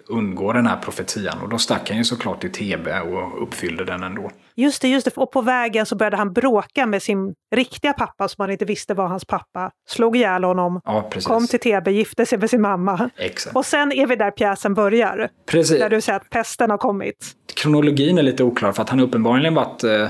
[0.07, 1.41] undgå den här profetian.
[1.41, 4.31] Och då stack han ju såklart till Tebe och uppfyllde den ändå.
[4.55, 5.17] Just det, just det.
[5.17, 8.93] Och på vägen så började han bråka med sin riktiga pappa som han inte visste
[8.93, 9.71] var hans pappa.
[9.89, 13.09] Slog ihjäl honom, ja, kom till Tebe, gifte sig med sin mamma.
[13.17, 13.55] Exakt.
[13.55, 15.29] Och sen är vi där pjäsen börjar.
[15.45, 15.79] Precis.
[15.79, 17.35] Där du säger att pesten har kommit.
[17.53, 20.07] Kronologin är lite oklar för att han uppenbarligen varit eh,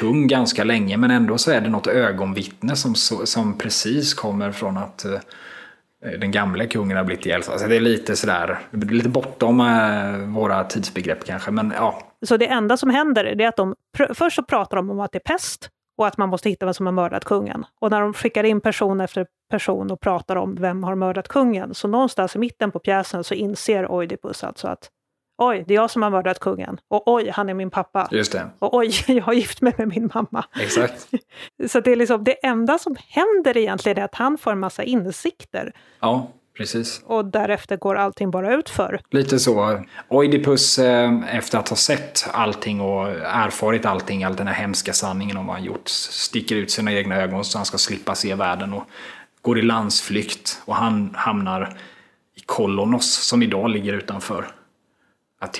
[0.00, 4.76] kung ganska länge men ändå så är det något ögonvittne som, som precis kommer från
[4.76, 5.18] att eh,
[6.04, 7.52] Eh, den gamle kungen har blivit ihjälsatt.
[7.52, 12.02] Alltså det är lite sådär, lite bortom eh, våra tidsbegrepp kanske, men ja.
[12.26, 13.74] Så det enda som händer är att de,
[14.14, 16.74] först så pratar de om att det är pest och att man måste hitta vem
[16.74, 17.64] som har mördat kungen.
[17.80, 21.74] Och när de skickar in person efter person och pratar om vem har mördat kungen,
[21.74, 24.90] så någonstans i mitten på pjäsen så inser Oidipus alltså att
[25.38, 26.78] oj, det är jag som har mördat kungen.
[26.88, 28.08] Och oj, han är min pappa.
[28.10, 28.48] Just det.
[28.58, 30.44] Och oj, jag har gift mig med min mamma.
[30.60, 31.08] Exakt.
[31.68, 34.82] så det är liksom det enda som händer egentligen är att han får en massa
[34.82, 35.72] insikter.
[36.00, 37.02] Ja, precis.
[37.04, 39.00] Och därefter går allting bara ut för.
[39.10, 39.84] Lite så.
[40.08, 45.36] Oidipus, eh, efter att ha sett allting och erfarit allting, all den här hemska sanningen
[45.36, 48.72] om vad han gjort, sticker ut sina egna ögon så han ska slippa se världen
[48.72, 48.84] och
[49.42, 50.62] går i landsflykt.
[50.64, 51.76] Och han hamnar
[52.34, 54.46] i Kolonos som idag ligger utanför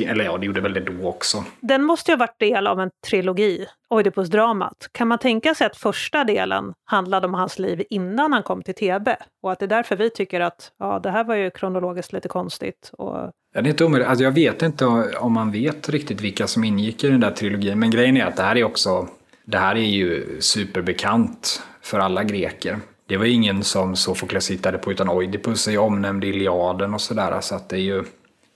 [0.00, 1.44] eller ja, det gjorde väl det då också.
[1.60, 4.88] Den måste ju ha varit del av en trilogi, Oidipus-dramat.
[4.92, 8.74] Kan man tänka sig att första delen handlade om hans liv innan han kom till
[8.74, 9.08] TB?
[9.42, 12.28] Och att det är därför vi tycker att ja, det här var ju kronologiskt lite
[12.28, 12.90] konstigt.
[12.98, 13.16] Och...
[13.54, 14.08] Ja, det är inte omöjligt.
[14.08, 14.86] Alltså, jag vet inte
[15.18, 17.78] om man vet riktigt vilka som ingick i den där trilogin.
[17.78, 19.08] Men grejen är att det här är också,
[19.44, 22.78] det här är ju superbekant för alla greker.
[23.08, 27.00] Det var ingen som Sofokles hittade på utan Oidipus är ju omnämnd i Iliaden och
[27.00, 27.40] sådär.
[27.40, 28.04] Så att det är ju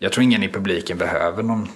[0.02, 1.68] jag tror ingen i publiken behöver någon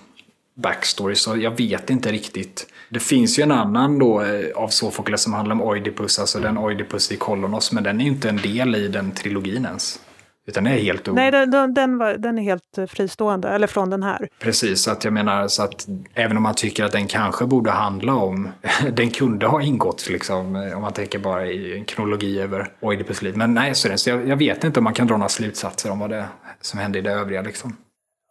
[0.55, 2.67] backstory, så jag vet inte riktigt.
[2.89, 6.59] Det finns ju en annan då eh, av Sofokles som handlar om Oidipus, alltså den
[6.59, 10.01] Oidipus i Kolonos, men den är inte en del i den trilogin ens.
[10.47, 13.91] Utan den är helt Nej, den, den, var, den är helt eh, fristående, eller från
[13.91, 14.29] den här.
[14.39, 17.71] Precis, så att jag menar så att även om man tycker att den kanske borde
[17.71, 18.49] handla om,
[18.93, 23.23] den kunde ha ingått liksom, eh, om man tänker bara i en kronologi över Oidipus
[23.23, 23.37] liv.
[23.37, 25.99] Men nej, så, så jag, jag, vet inte om man kan dra några slutsatser om
[25.99, 26.25] vad det
[26.61, 27.77] som hände i det övriga liksom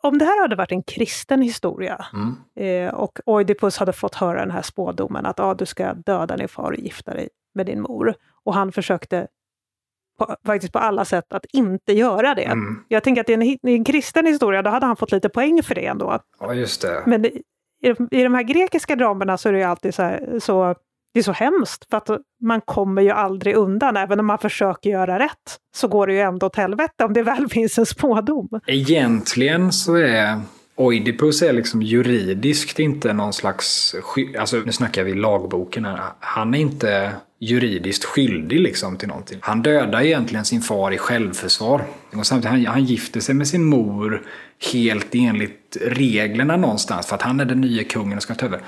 [0.04, 2.36] om det här hade varit en kristen historia mm.
[2.56, 6.48] eh, och Oidipus hade fått höra den här spådomen att ah, du ska döda din
[6.48, 8.16] far och gifta dig med din mor.
[8.44, 9.28] Och han försökte
[10.18, 12.44] på, faktiskt på alla sätt att inte göra det.
[12.44, 12.84] Mm.
[12.88, 15.64] Jag tänker att i en, i en kristen historia, då hade han fått lite poäng
[15.64, 16.20] för det ändå.
[16.40, 17.04] Ja, just det.
[17.06, 17.42] Men i,
[18.12, 20.76] i de här grekiska dramerna så är det ju alltid så, här, så
[21.14, 22.10] det är så hemskt för att
[22.42, 23.98] man kommer ju aldrig undan.
[23.98, 27.24] Även om man försöker göra rätt så går det ju ändå åt helvete om det
[27.24, 28.50] väl finns en spådom.
[28.68, 30.42] Egentligen så är
[30.76, 33.96] Oidipus är liksom juridiskt inte någon slags...
[34.40, 36.00] Alltså nu snackar vi lagboken här.
[36.20, 39.38] Han är inte juridiskt skyldig liksom till någonting.
[39.42, 41.84] Han dödar egentligen sin far i självförsvar.
[42.16, 44.22] Och samtidigt, han, han gifter sig med sin mor
[44.74, 48.62] helt enligt reglerna någonstans för att han är den nya kungen och ska ta över.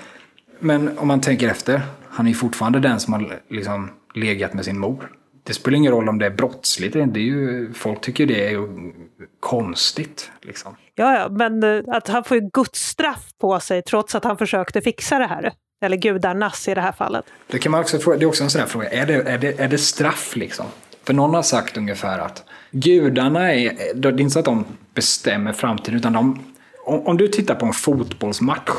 [0.60, 1.82] Men om man tänker efter,
[2.16, 5.12] han är fortfarande den som har liksom legat med sin mor.
[5.44, 6.94] Det spelar ingen roll om det är brottsligt.
[6.94, 8.68] Det är ju, folk tycker det är
[9.40, 10.32] konstigt.
[10.42, 10.76] Liksom.
[10.96, 14.82] Ja, ja, men eh, att han får ju gudsstraff på sig trots att han försökte
[14.82, 15.54] fixa det här.
[15.82, 17.26] Eller gudarnas i det här fallet.
[17.48, 19.38] Det kan man också fråga, det är också en sån här fråga, är det, är
[19.38, 20.66] det, är det straff liksom?
[21.04, 25.54] För någon har sagt ungefär att gudarna är, det är inte så att de bestämmer
[25.54, 26.46] framtiden, utan de,
[26.86, 28.70] om, om du tittar på en fotbollsmatch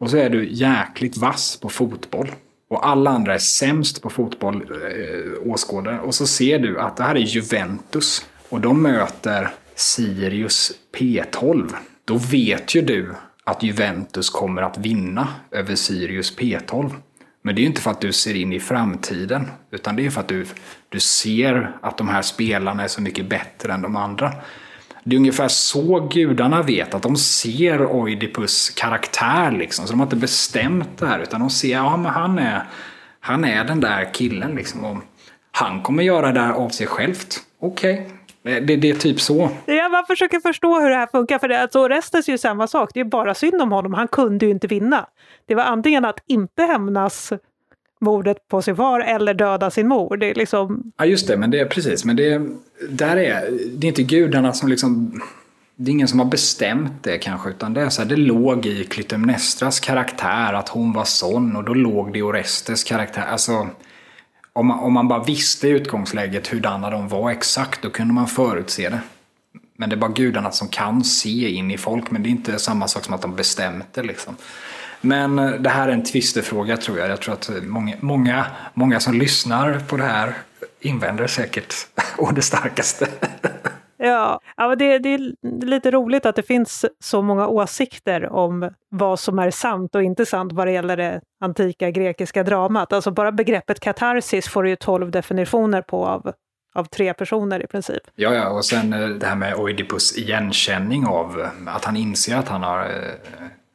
[0.00, 2.30] och så är du jäkligt vass på fotboll.
[2.72, 6.00] Och alla andra är sämst på fotboll, eh, åskådare.
[6.00, 8.26] Och så ser du att det här är Juventus.
[8.48, 11.72] Och de möter Sirius P12.
[12.04, 16.90] Då vet ju du att Juventus kommer att vinna över Sirius P12.
[17.42, 19.48] Men det är ju inte för att du ser in i framtiden.
[19.70, 20.46] Utan det är för att du,
[20.88, 24.32] du ser att de här spelarna är så mycket bättre än de andra.
[25.04, 29.86] Det är ungefär så gudarna vet, att de ser Oidipus karaktär liksom.
[29.86, 32.62] Så de har inte bestämt det här, utan de ser, ja men han är,
[33.20, 34.84] han är den där killen liksom.
[34.84, 34.96] Och
[35.52, 37.40] han kommer göra det här av sig självt.
[37.60, 38.60] Okej, okay.
[38.60, 39.50] Det, det, är typ så.
[39.66, 41.38] Ja, man försöker förstå hur det här funkar.
[41.38, 42.90] För det, alltså, Orestes är ju samma sak.
[42.94, 43.94] Det är bara synd om honom.
[43.94, 45.06] Han kunde ju inte vinna.
[45.46, 47.32] Det var antingen att inte hämnas
[48.02, 50.16] mordet på sin far eller döda sin mor.
[50.16, 50.92] Det är liksom...
[50.96, 52.04] Ja, just det, men det är precis.
[52.04, 52.42] Men det,
[52.88, 55.22] där är, det är inte gudarna som liksom...
[55.76, 58.66] Det är ingen som har bestämt det kanske, utan det är så här, det låg
[58.66, 63.22] i Klytemnestras karaktär att hon var sån och då låg det i Orestes karaktär.
[63.22, 63.68] Alltså,
[64.52, 68.26] om man, om man bara visste i utgångsläget hurdana de var exakt, då kunde man
[68.26, 69.00] förutse det.
[69.76, 72.58] Men det är bara gudarna som kan se in i folk, men det är inte
[72.58, 74.36] samma sak som att de bestämt det liksom.
[75.04, 77.10] Men eh, det här är en tvistefråga tror jag.
[77.10, 80.34] Jag tror att många, många, många som lyssnar på det här
[80.80, 81.74] invänder säkert
[82.18, 83.08] å det starkaste.
[84.04, 85.34] Ja, ja det, det, är
[85.66, 90.26] lite roligt att det finns så många åsikter om vad som är sant och inte
[90.26, 92.92] sant vad det gäller det antika grekiska dramat.
[92.92, 96.32] Alltså bara begreppet katarsis får ju tolv definitioner på av,
[96.74, 98.02] av tre personer i princip.
[98.14, 102.48] Ja, ja, och sen eh, det här med Oidipus igenkänning av att han inser att
[102.48, 102.90] han har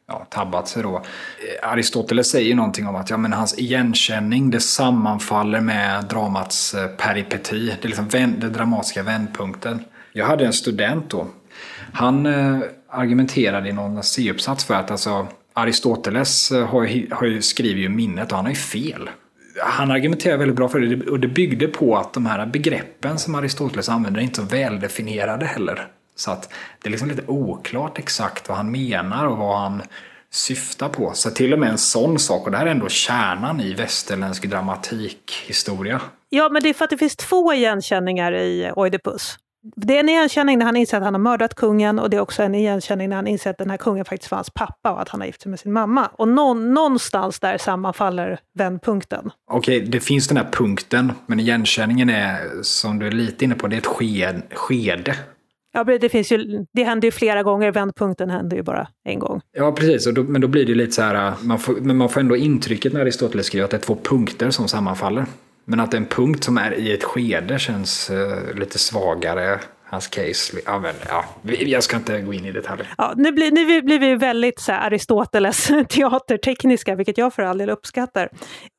[0.08, 0.96] ja, tabbat sig då.
[0.96, 6.88] Eh, Aristoteles säger någonting om att ja, men hans igenkänning det sammanfaller med dramats eh,
[6.88, 9.84] peripeti, det är liksom vänd, den dramatiska vändpunkten.
[10.14, 11.28] Jag hade en student då.
[11.94, 17.42] Han eh, argumenterade i någon C-uppsats för att alltså, Aristoteles eh, har ju, har ju
[17.42, 19.10] skriver ju minnet och han har ju fel.
[19.60, 23.36] Han argumenterar väldigt bra för det och det byggde på att de här begreppen som
[23.36, 25.88] Aristoteles använder är inte så väldefinierade heller.
[26.18, 29.82] Så att det är liksom lite oklart exakt vad han menar och vad han
[30.32, 31.12] syftar på.
[31.14, 34.46] Så till och med en sån sak, och det här är ändå kärnan i västerländsk
[34.46, 36.02] dramatikhistoria.
[36.30, 39.38] Ja, men det är för att det finns två igenkänningar i Oidipus.
[39.76, 42.22] Det är en igenkänning när han inser att han har mördat kungen och det är
[42.22, 45.02] också en igenkänning när han inser att den här kungen faktiskt var hans pappa och
[45.02, 46.10] att han har gift sig med sin mamma.
[46.14, 49.32] Och någon, någonstans där sammanfaller vändpunkten.
[49.52, 53.68] Okej, det finns den här punkten, men igenkänningen är, som du är lite inne på,
[53.68, 55.16] det är ett sked, skede.
[55.74, 59.42] Ja, det, finns ju, det händer ju flera gånger, vändpunkten händer ju bara en gång.
[59.52, 60.14] Ja, precis.
[60.14, 62.94] Då, men då blir det lite så här, man får, men man får ändå intrycket
[62.94, 65.26] när Aristoteles skriver att det är två punkter som sammanfaller.
[65.66, 69.60] Men att en punkt som är i ett skede känns uh, lite svagare.
[69.90, 70.58] Hans case.
[70.66, 71.26] Ja, men, ja,
[71.60, 72.94] jag ska inte gå in i detaljer.
[72.98, 77.58] Ja, nu, blir, nu blir vi väldigt så här, Aristoteles teatertekniska, vilket jag för all
[77.58, 78.30] del uppskattar.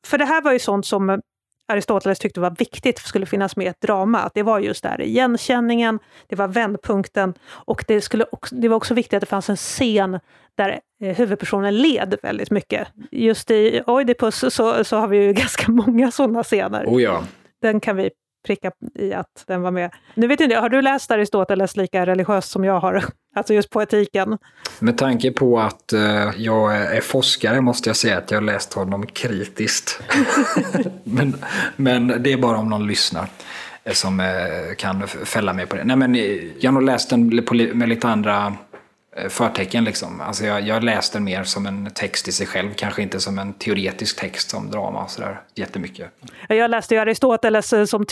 [0.07, 1.21] För det här var ju sånt som
[1.69, 4.19] Aristoteles tyckte var viktigt skulle finnas med i ett drama.
[4.19, 8.75] Att det var just där igenkänningen, det var vändpunkten och det, skulle också, det var
[8.77, 10.19] också viktigt att det fanns en scen
[10.55, 12.87] där eh, huvudpersonen led väldigt mycket.
[13.11, 16.85] Just i Oidipus så, så har vi ju ganska många sådana scener.
[16.85, 17.23] Oh ja.
[17.61, 18.09] Den kan vi
[18.45, 19.91] pricka i att den var med.
[20.15, 23.03] Nu vet inte, har du läst Aristoteles lika religiöst som jag har?
[23.35, 24.37] Alltså just poetiken.
[24.79, 26.01] Med tanke på att uh,
[26.37, 30.01] jag är forskare måste jag säga att jag har läst honom kritiskt.
[31.03, 31.35] men,
[31.75, 33.27] men det är bara om någon lyssnar
[33.83, 34.25] eh, som uh,
[34.77, 35.83] kan fälla mig på det.
[35.83, 36.15] Nej, men
[36.59, 38.53] jag har nog läst den med lite andra
[39.29, 39.83] förtecken.
[39.83, 40.21] Liksom.
[40.21, 43.39] Alltså jag, jag läste den mer som en text i sig själv, kanske inte som
[43.39, 46.11] en teoretisk text som drama sådär jättemycket.
[46.49, 48.05] Jag läste ju Aristoteles som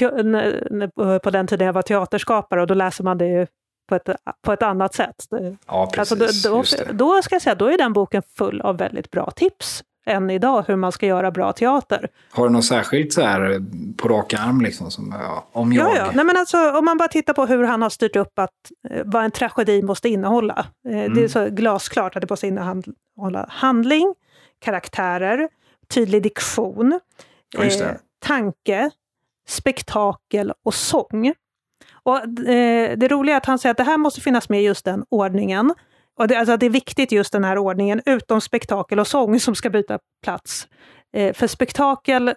[1.24, 3.48] på den tiden jag var teaterskapare och då läser man det ju
[3.90, 4.10] på ett,
[4.46, 5.16] på ett annat sätt.
[5.68, 6.12] Ja, precis.
[6.12, 9.32] Alltså då, då, då, ska jag säga, då är den boken full av väldigt bra
[9.32, 12.10] tips än idag hur man ska göra bra teater.
[12.32, 13.62] Har du något särskilt så här
[13.98, 14.92] på rak arm liksom?
[14.92, 15.90] Som, ja, om jag...
[15.90, 16.12] Ja, ja.
[16.14, 19.02] Nej, men alltså, om man bara tittar på hur han har styrt upp att, eh,
[19.06, 20.66] vad en tragedi måste innehålla.
[20.90, 21.14] Eh, mm.
[21.14, 24.16] Det är så glasklart att det måste innehålla handling,
[24.60, 25.50] karaktärer,
[25.90, 27.00] tydlig diktion,
[27.58, 27.92] eh,
[28.26, 28.90] tanke,
[29.48, 31.34] spektakel och sång.
[32.04, 34.66] Och, eh, det roliga är att han säger att det här måste finnas med i
[34.66, 35.74] just den ordningen.
[36.18, 39.56] Och det, alltså, det är viktigt just den här ordningen, utom spektakel och sång som
[39.56, 40.68] ska byta plats.
[41.14, 42.28] Eh, för spektakel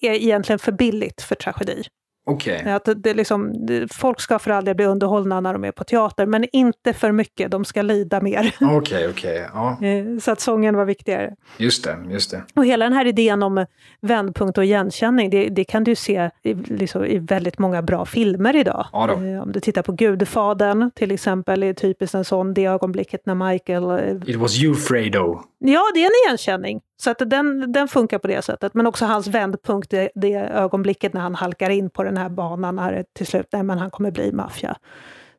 [0.00, 1.84] är egentligen för billigt för tragedi.
[2.26, 2.72] Okay.
[2.72, 6.26] Att det liksom, folk ska för all del bli underhållna när de är på teater,
[6.26, 7.50] men inte för mycket.
[7.50, 8.54] De ska lida mer.
[8.60, 9.10] Okej, okay, okej.
[9.10, 9.78] Okay, ja.
[9.90, 11.34] Eh, så att sången var viktigare.
[11.56, 12.42] Just det, just det.
[12.54, 13.66] Och hela den här idén om
[14.00, 18.56] vändpunkt och igenkänning, det, det kan du se i, liksom, i väldigt många bra filmer
[18.56, 18.86] idag.
[18.92, 23.26] Ja eh, om du tittar på Gudfadern till exempel, är typiskt en sån, det ögonblicket
[23.26, 23.84] när Michael...
[23.84, 25.40] Eh, It was you, Fredo.
[25.64, 26.80] Ja, det är en igenkänning.
[26.96, 28.74] Så att den, den funkar på det sättet.
[28.74, 32.76] Men också hans vändpunkt, det, det ögonblicket när han halkar in på den här banan,
[32.76, 34.76] när till slut, nej men han kommer bli maffia.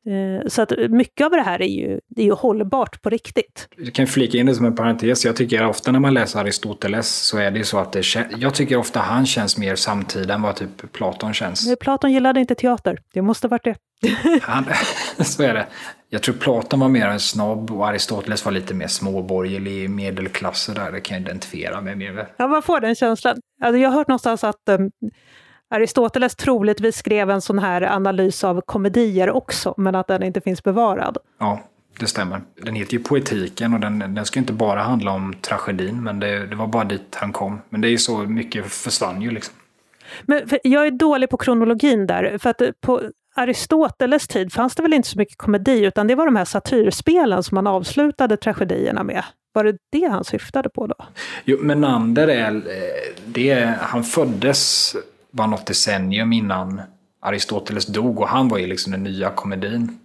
[0.06, 3.68] Eh, så att mycket av det här är ju, det är ju hållbart på riktigt.
[3.78, 5.26] Jag kan flika in det som en parentes.
[5.26, 8.04] Jag tycker ofta när man läser Aristoteles så är det så att det
[8.38, 11.76] jag tycker ofta han känns mer samtida än vad typ Platon känns.
[11.80, 13.00] Platon gillade inte teater.
[13.14, 13.76] Det måste varit det.
[14.42, 14.66] han,
[15.20, 15.68] så är det.
[16.10, 20.92] Jag tror Platon var mer en snobb och Aristoteles var lite mer småborgerlig medelklass där.
[20.92, 22.26] Det kan jag identifiera mig med.
[22.38, 23.38] Ja, man får den känslan.
[23.62, 24.92] Alltså, jag har hört någonstans att um,
[25.72, 30.64] Aristoteles troligtvis skrev en sån här analys av komedier också, men att den inte finns
[30.64, 31.18] bevarad.
[31.40, 31.60] Ja,
[32.00, 32.42] det stämmer.
[32.56, 36.46] Den heter ju Poetiken och den, den ska inte bara handla om tragedin, men det,
[36.46, 37.62] det var bara dit han kom.
[37.70, 39.56] Men det är ju så mycket försvann ju liksom.
[40.22, 43.02] Men jag är dålig på kronologin där, för att på
[43.36, 47.44] Aristoteles tid fanns det väl inte så mycket komedi, utan det var de här satyrspelen
[47.44, 49.24] som man avslutade tragedierna med.
[49.54, 50.96] Var det det han syftade på då?
[51.46, 54.96] Jo, Menander är, eh, det, han föddes
[55.32, 56.82] var något decennium innan
[57.22, 60.00] Aristoteles dog och han var ju liksom den nya komedin.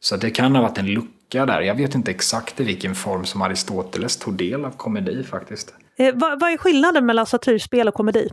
[0.00, 1.60] Så det kan ha varit en lucka där.
[1.60, 5.74] Jag vet inte exakt i vilken form som Aristoteles tog del av komedi faktiskt.
[5.96, 8.30] Eh, vad, vad är skillnaden mellan satyrspel och komedi?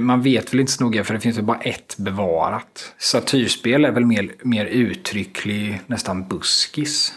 [0.00, 2.94] Man vet väl inte så noga för det finns väl bara ett bevarat.
[2.98, 7.14] Satyrspel är väl mer, mer uttrycklig, nästan buskis.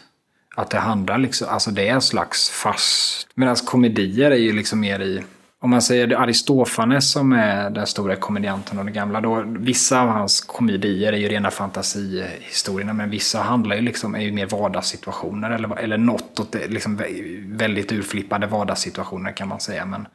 [0.55, 3.27] Att det handlar liksom, alltså det är en slags fast...
[3.35, 5.23] Medan komedier är ju liksom mer i
[5.67, 10.09] om man säger Aristofanes som är den stora komedianten och den gamla, då, vissa av
[10.09, 15.51] hans komedier är ju rena fantasihistorierna, men vissa handlar ju liksom, är ju mer vardagssituationer
[15.51, 17.01] eller, eller något åt det, liksom
[17.45, 19.85] väldigt urflippade vardagssituationer kan man säga.
[19.85, 20.07] Men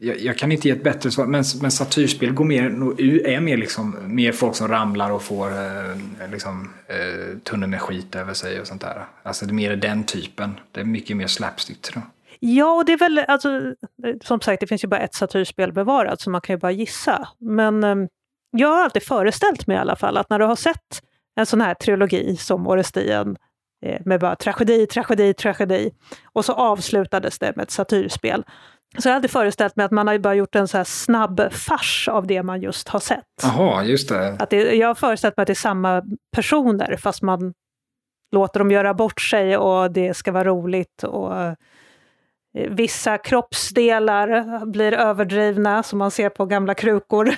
[0.00, 2.64] jag, jag kan inte ge ett bättre svar, men, men satyrspel går mer,
[3.26, 8.14] är mer, liksom, mer folk som ramlar och får eh, liksom, eh, tunnor med skit
[8.14, 9.04] över sig och sånt där.
[9.22, 10.60] Alltså det är mer den typen.
[10.72, 12.15] Det är mycket mer slapstick tror jag.
[12.40, 13.74] Ja, och det är väl, alltså,
[14.24, 17.28] som sagt, det finns ju bara ett satyrspel bevarat, så man kan ju bara gissa.
[17.38, 17.96] Men eh,
[18.50, 21.02] jag har alltid föreställt mig i alla fall att när du har sett
[21.36, 23.36] en sån här trilogi som Orestien,
[23.86, 25.90] eh, med bara tragedi, tragedi, tragedi,
[26.32, 28.44] och så avslutades det med ett satyrspel.
[28.98, 31.52] Så jag har alltid föreställt mig att man har bara gjort en så här snabb
[31.52, 33.24] fars av det man just har sett.
[33.42, 34.36] Jaha, just det.
[34.38, 36.02] Att det, jag har föreställt mig att det är samma
[36.36, 37.54] personer, fast man
[38.32, 41.04] låter dem göra bort sig och det ska vara roligt.
[41.04, 41.32] och
[42.56, 47.34] Vissa kroppsdelar blir överdrivna, som man ser på gamla krukor.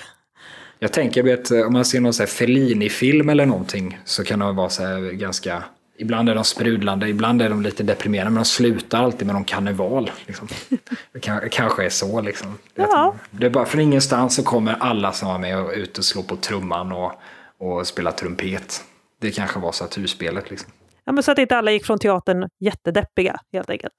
[0.79, 4.83] Jag tänker att om man ser någon Fellini-film eller någonting så kan de vara så
[5.13, 5.63] ganska...
[5.97, 9.43] Ibland är de sprudlande, ibland är de lite deprimerande, men de slutar alltid med någon
[9.43, 10.11] karneval.
[10.25, 10.47] Liksom.
[11.13, 12.21] Det kanske är så.
[12.21, 12.57] Liksom.
[12.75, 13.15] Ja.
[13.31, 16.23] Det är bara från ingenstans så kommer alla som var med och ut och slå
[16.23, 17.11] på trumman och,
[17.57, 18.83] och spela trumpet.
[19.21, 20.49] Det kanske var saturspelet.
[20.49, 20.71] Liksom.
[21.09, 23.93] Ja, men så att inte alla gick från teatern jättedeppiga, helt enkelt.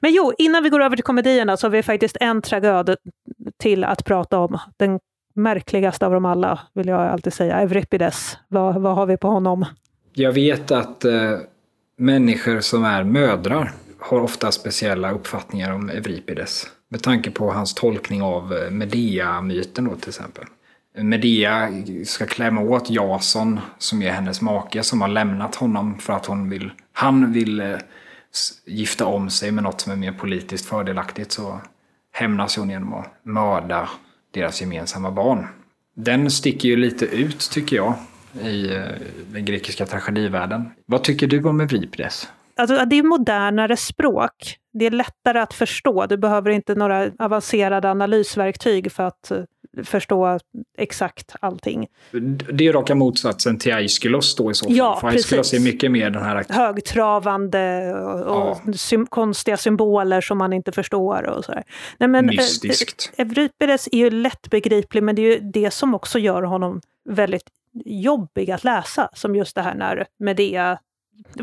[0.00, 2.96] Men jo, innan vi går över till komedierna så har vi faktiskt en tragöd
[3.58, 4.58] till att prata om.
[4.76, 5.00] Den
[5.34, 7.60] märkligaste av dem alla, vill jag alltid säga.
[7.60, 8.38] Euripides.
[8.48, 9.64] Vad, vad har vi på honom?
[10.12, 11.38] Jag vet att eh,
[11.98, 16.66] människor som är mödrar har ofta speciella uppfattningar om Euripides.
[16.88, 20.44] Med tanke på hans tolkning av eh, Medea-myten då till exempel.
[20.96, 21.70] Medea
[22.04, 26.50] ska klämma åt Jason, som är hennes make, som har lämnat honom för att hon
[26.50, 27.76] vill, han vill eh,
[28.66, 31.32] gifta om sig med något som är mer politiskt fördelaktigt.
[31.32, 31.60] Så
[32.12, 33.88] hämnas hon genom att mörda
[34.34, 35.46] deras gemensamma barn.
[35.96, 37.94] Den sticker ju lite ut, tycker jag,
[38.42, 38.82] i eh,
[39.32, 40.70] den grekiska tragedivärlden.
[40.86, 42.28] Vad tycker du om Euripides?
[42.56, 44.56] Alltså, det är modernare språk.
[44.72, 46.06] Det är lättare att förstå.
[46.06, 49.42] Du behöver inte några avancerade analysverktyg för att eh,
[49.84, 50.38] förstå
[50.78, 51.86] exakt allting.
[52.52, 54.76] Det är raka motsatsen till Aeschylus då i så fall.
[54.76, 56.44] Ja, För Aeschylus är mycket mer den här...
[56.48, 58.72] Högtravande och, ja.
[58.76, 61.64] sy konstiga symboler som man inte förstår och sådär.
[61.98, 63.12] Nej, men, eh, Mystiskt.
[63.18, 67.50] Euripides är ju lättbegriplig, men det är ju det som också gör honom väldigt
[67.84, 69.08] jobbig att läsa.
[69.14, 70.78] Som just det här när Medea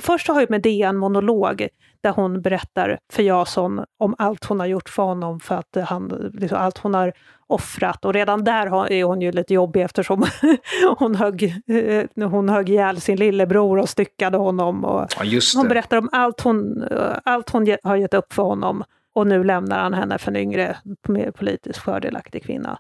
[0.02, 1.68] Först har ju Medea en monolog
[2.04, 6.32] där hon berättar för Jason om allt hon har gjort för honom, för att han,
[6.34, 7.14] liksom, allt hon har
[7.48, 8.06] offrat.
[8.06, 10.26] Och redan där är hon ju lite jobbig eftersom
[10.98, 14.86] hon, högg, eh, hon högg ihjäl sin lillebror och styckade honom.
[14.86, 16.88] Och ja, hon berättar om allt hon,
[17.26, 18.84] allt hon har gett upp för honom.
[19.16, 20.78] Och nu lämnar han henne för en yngre,
[21.08, 22.80] mer politiskt fördelaktig kvinna.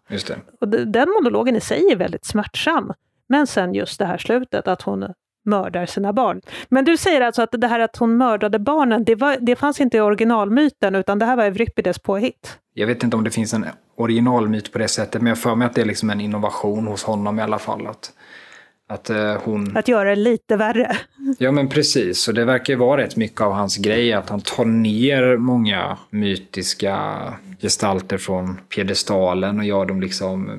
[0.61, 2.93] Och den monologen i sig är väldigt smärtsam.
[3.27, 5.13] Men sen just det här slutet, att hon
[5.43, 6.41] mördar sina barn.
[6.69, 9.81] Men du säger alltså att det här att hon mördade barnen, det, var, det fanns
[9.81, 12.57] inte i originalmyten, utan det här var Euripides påhitt?
[12.73, 13.65] Jag vet inte om det finns en
[13.95, 17.03] originalmyt på det sättet, men jag för mig att det är liksom en innovation hos
[17.03, 17.87] honom i alla fall.
[17.87, 18.11] Att,
[18.89, 19.77] att, uh, hon...
[19.77, 20.97] att göra det lite värre.
[21.37, 22.27] Ja, men precis.
[22.27, 25.97] Och det verkar ju vara rätt mycket av hans grej, att han tar ner många
[26.09, 27.23] mytiska
[27.61, 30.49] gestalter från piedestalen och gör dem liksom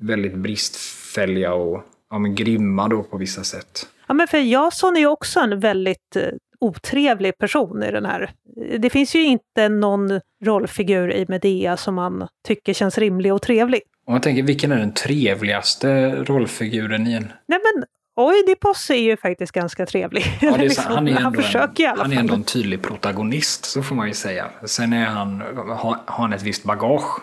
[0.00, 3.86] väldigt bristfälliga och ja, men grymma då på vissa sätt.
[4.08, 6.22] Ja, men för Jason är ju också en väldigt eh,
[6.60, 8.30] otrevlig person i den här.
[8.78, 13.80] Det finns ju inte någon rollfigur i Medea som man tycker känns rimlig och trevlig.
[14.06, 17.32] Om man tänker, vilken är den trevligaste rollfiguren i en...
[17.46, 17.84] Nej men
[18.16, 20.24] Oidipus är ju faktiskt ganska trevlig.
[20.40, 22.06] Ja, är, liksom, han, är han försöker en, i alla fall.
[22.06, 24.50] Han är ändå en tydlig protagonist, så får man ju säga.
[24.64, 27.20] Sen är han, har, har han ett visst bagage.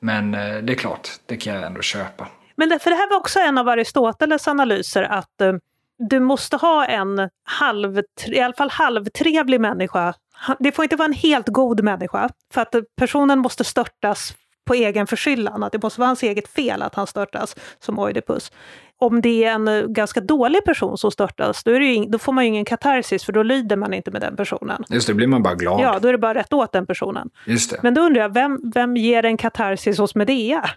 [0.00, 2.28] Men eh, det är klart, det kan jag ändå köpa.
[2.56, 5.54] Men det, för det här var också en av Aristoteles analyser, att uh,
[5.98, 10.14] du måste ha en halv, i alla fall halvtrevlig människa.
[10.58, 14.34] Det får inte vara en helt god människa, för att personen måste störtas
[14.66, 18.52] på egen förskyllan, att det måste vara hans eget fel att han störtas som Oidipus.
[18.98, 22.48] Om det är en ganska dålig person som störtas, då, ju, då får man ju
[22.48, 24.84] ingen katarsis, för då lyder man inte med den personen.
[24.88, 25.80] Just det, då blir man bara glad.
[25.80, 27.30] Ja, då är det bara rätt åt den personen.
[27.46, 27.78] Just det.
[27.82, 30.70] Men då undrar jag, vem, vem ger en katarsis hos Medea?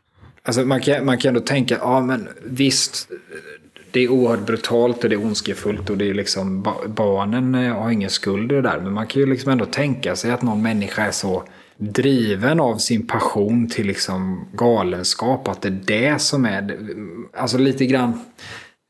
[0.44, 3.10] Alltså man kan, man kan ändå tänka, ja men visst,
[3.98, 7.92] det är oerhört brutalt och det är ondskefullt och det är liksom, barnen eh, har
[7.92, 8.80] ingen skuld i det där.
[8.80, 11.44] Men man kan ju liksom ändå tänka sig att någon människa är så
[11.78, 15.48] driven av sin passion till liksom galenskap.
[15.48, 16.78] Att det är det som är,
[17.34, 18.20] alltså lite grann.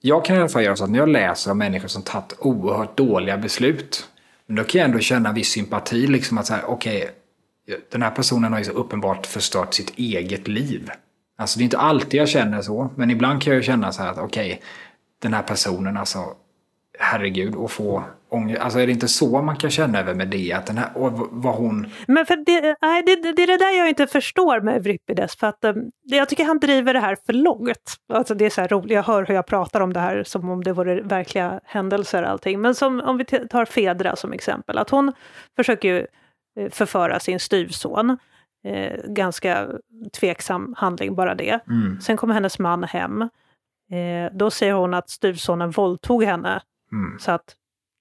[0.01, 2.33] Jag kan i alla fall göra så att när jag läser om människor som tagit
[2.39, 4.09] oerhört dåliga beslut.
[4.47, 8.51] Då kan jag ändå känna viss sympati liksom att så okej, okay, den här personen
[8.51, 10.89] har ju så uppenbart förstört sitt eget liv.
[11.39, 14.11] Alltså det är inte alltid jag känner så, men ibland kan jag känna så här
[14.11, 14.59] att okej, okay,
[15.21, 16.19] den här personen alltså,
[16.99, 18.61] herregud, och få ångest.
[18.61, 20.53] Alltså är det inte så man kan känna över med det?
[20.53, 21.87] Att den här, och vad hon...
[22.07, 25.35] Men för det, nej, det, det är det där jag inte förstår med Euripides.
[25.35, 27.95] För att um, jag tycker han driver det här för långt.
[28.13, 30.49] Alltså det är så här roligt, jag hör hur jag pratar om det här som
[30.49, 32.61] om det vore verkliga händelser allting.
[32.61, 35.13] Men som, om vi tar Fedra som exempel, att hon
[35.55, 36.07] försöker ju
[36.59, 38.17] eh, förföra sin styvson.
[38.63, 39.67] Eh, ganska
[40.19, 41.59] tveksam handling bara det.
[41.69, 42.01] Mm.
[42.01, 43.29] Sen kommer hennes man hem.
[43.91, 46.61] Eh, då säger hon att styvsonen våldtog henne.
[46.91, 47.19] Mm.
[47.19, 47.55] Så att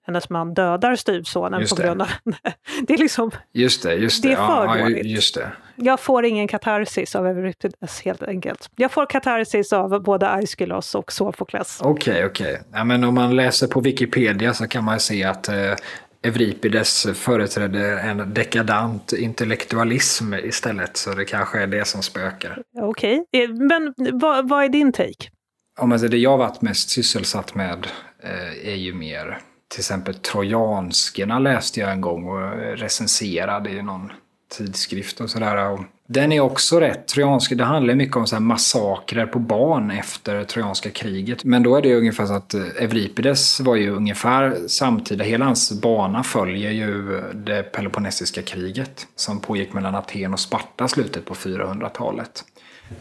[0.07, 2.37] hennes man dödar styvsonen på grund av henne.
[2.87, 3.31] Det är liksom...
[3.53, 4.29] Just det, just det.
[4.29, 4.89] Det är för ja.
[4.89, 5.53] Just det.
[5.77, 8.71] Jag får ingen katarsis av Euripides helt enkelt.
[8.77, 11.81] Jag får katarsis av både Aeschylus och Sofokles.
[11.83, 12.53] Okej, okay, okej.
[12.53, 12.65] Okay.
[12.73, 15.75] Ja, men om man läser på Wikipedia så kan man se att eh,
[16.23, 20.97] Euripides företrädde en dekadant intellektualism istället.
[20.97, 22.63] Så det kanske är det som spökar.
[22.81, 23.45] Okej, okay.
[23.45, 25.31] Eh, men vad, vad, är din take?
[25.79, 27.87] Om man säger det jag varit mest sysselsatt med
[28.23, 34.13] eh, är ju mer till exempel trojanskerna läste jag en gång och recenserade i någon
[34.57, 35.79] tidskrift och sådär.
[36.09, 37.57] Den är också rätt trojansk.
[37.57, 41.45] Det handlar mycket om så massakrer på barn efter trojanska kriget.
[41.45, 45.25] Men då är det ungefär så att eh, Euripides var ju ungefär samtida.
[45.25, 51.25] Hela hans bana följer ju det Peloponnesiska kriget som pågick mellan Aten och Sparta slutet
[51.25, 52.45] på 400-talet.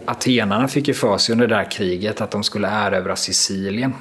[0.06, 3.94] Atenarna fick ju för sig under det där kriget att de skulle erövra Sicilien.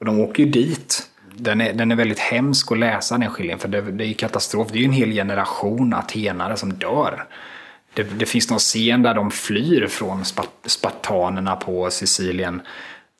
[0.00, 1.08] Och de åker ju dit
[1.38, 4.14] den är, den är väldigt hemsk att läsa den skildringen för det, det är ju
[4.14, 4.68] katastrof.
[4.72, 7.24] Det är ju en hel generation atenare som dör.
[7.94, 10.24] Det, det finns någon scen där de flyr från
[10.66, 12.62] spartanerna på Sicilien.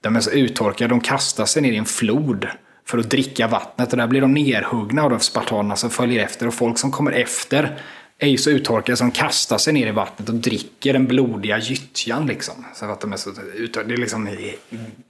[0.03, 2.49] De är så uttorkade, de kastar sig ner i en flod
[2.87, 6.47] för att dricka vattnet och där blir de nerhuggna av de spartanerna som följer efter
[6.47, 7.79] och folk som kommer efter
[8.19, 12.27] är ju så uttorkade som kastar sig ner i vattnet och dricker den blodiga gyttjan
[12.27, 12.65] liksom.
[12.75, 13.89] Så att de är så uttorkade.
[13.89, 14.29] Det är liksom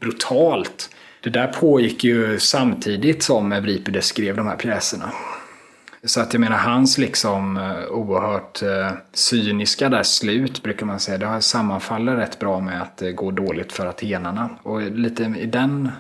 [0.01, 0.91] brutalt.
[1.21, 5.13] Det där pågick ju samtidigt som Euripides skrev de här pjäserna.
[6.05, 11.19] Så att jag menar hans liksom eh, oerhört eh, cyniska där slut brukar man säga,
[11.19, 14.51] det sammanfaller rätt bra med att eh, det går dåligt för atenarna.
[14.63, 15.91] Och lite i den,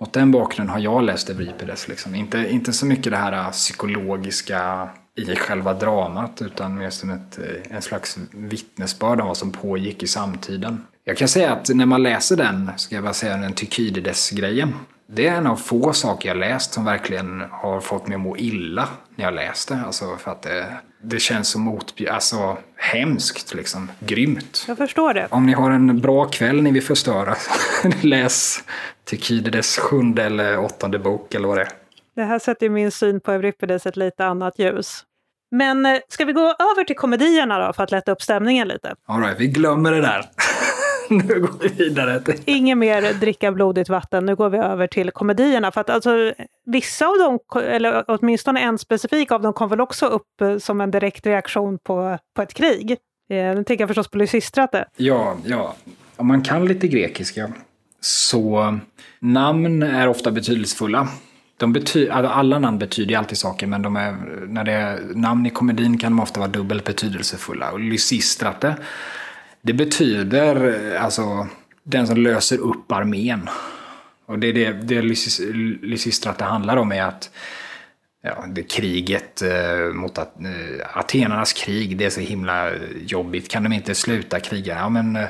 [0.00, 1.88] mot den bakgrunden har jag läst Euripides.
[1.88, 2.14] Liksom.
[2.14, 7.38] Inte, inte så mycket det här psykologiska i själva dramat utan mer som ett,
[7.70, 10.86] en slags vittnesbörd om vad som pågick i samtiden.
[11.04, 14.74] Jag kan säga att när man läser den, ska jag bara säga den Tykidides-grejen.
[15.06, 18.36] Det är en av få saker jag läst som verkligen har fått mig att må
[18.36, 19.82] illa när jag läste.
[19.86, 20.66] Alltså för att det,
[21.02, 23.90] det känns så motbjud, alltså hemskt liksom.
[24.00, 24.64] Grymt.
[24.68, 25.26] Jag förstår det.
[25.30, 27.34] Om ni har en bra kväll ni vill förstöra,
[28.02, 28.64] läs
[29.04, 31.85] Tykidides sjunde eller åttonde bok eller vad det är.
[32.16, 35.04] Det här sätter min syn på Euripides ett lite annat ljus.
[35.50, 38.94] Men eh, ska vi gå över till komedierna då för att lätta upp stämningen lite?
[39.06, 40.24] All right, vi glömmer det där.
[41.10, 42.20] nu går vi vidare.
[42.20, 42.40] Till...
[42.44, 45.72] Inget mer dricka blodigt vatten, nu går vi över till komedierna.
[45.72, 46.32] För att alltså,
[46.66, 50.80] vissa av dem, eller åtminstone en specifik av dem, kom väl också upp eh, som
[50.80, 52.90] en direkt reaktion på, på ett krig.
[53.30, 54.84] Eh, nu tänker jag förstås på Lysistrate.
[54.96, 55.74] Ja, ja.
[56.16, 57.52] Om man kan lite grekiska
[58.00, 58.78] så
[59.20, 61.08] namn är ofta betydelsefulla.
[61.56, 64.12] De bety alltså alla namn betyder ju alltid saker, men de är,
[64.48, 67.70] när det är namn i komedin kan de ofta vara dubbelt betydelsefulla.
[67.70, 68.76] Och Lysistrate
[69.66, 71.48] det betyder eh, alltså
[71.82, 73.48] den som löser upp armén.
[74.26, 75.02] Och det det, det
[75.82, 77.30] Lysistrat handlar om är att
[78.22, 82.70] ja, det kriget eh, mot att, eh, Atenarnas krig, det är så himla
[83.06, 83.48] jobbigt.
[83.48, 84.74] Kan de inte sluta kriga?
[84.74, 85.28] Ja, men, eh,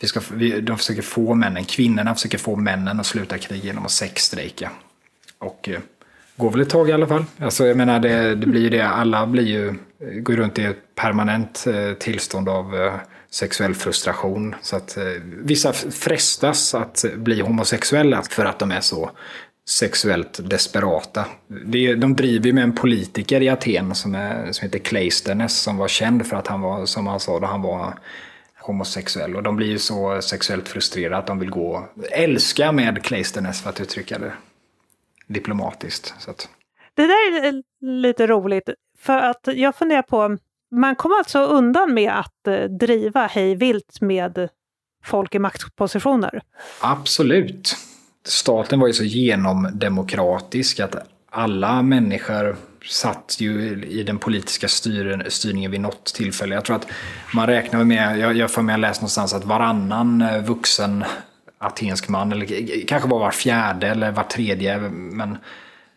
[0.00, 3.84] vi ska, vi, de försöker få männen, kvinnorna försöker få männen att sluta kriga genom
[3.84, 4.70] att sexstrejka.
[5.38, 5.80] Och eh,
[6.36, 7.24] går väl ett tag i alla fall.
[7.38, 10.64] Alltså, jag menar, det, det blir ju det, alla blir ju, eh, går runt i
[10.64, 12.94] ett permanent eh, tillstånd av eh,
[13.30, 14.54] sexuell frustration.
[14.62, 19.10] Så att eh, vissa frestas att eh, bli homosexuella för att de är så
[19.68, 21.24] sexuellt desperata.
[21.96, 26.26] De driver med en politiker i Aten som, är, som heter Cleistenes som var känd
[26.26, 27.94] för att han var, som han sa, då han var
[28.60, 29.36] homosexuell.
[29.36, 33.70] Och de blir ju så sexuellt frustrerade att de vill gå älska med Cleistenes för
[33.70, 34.32] att uttrycka det
[35.26, 36.14] diplomatiskt.
[36.18, 36.48] Så att.
[36.94, 40.38] Det där är lite roligt, för att jag funderar på,
[40.70, 44.48] man kommer alltså undan med att eh, driva hej vilt med
[45.04, 46.42] folk i maktpositioner?
[46.80, 47.76] Absolut.
[48.24, 50.96] Staten var ju så genomdemokratisk att
[51.30, 56.54] alla människor satt ju i den politiska styr, styrningen vid något tillfälle.
[56.54, 56.86] Jag tror att
[57.34, 61.04] man räknar med, jag, jag får med jag läst någonstans att varannan eh, vuxen
[61.66, 65.38] atensk man, eller kanske bara var fjärde eller var tredje, men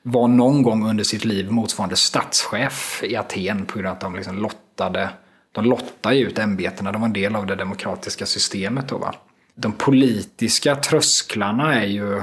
[0.02, 4.16] var någon gång under sitt liv motsvarande statschef i Aten på grund av att de
[4.16, 5.10] liksom lottade
[5.52, 8.88] de lottade ut ämbetena, de var en del av det demokratiska systemet.
[8.88, 9.16] Då, va?
[9.56, 12.22] De politiska trösklarna är ju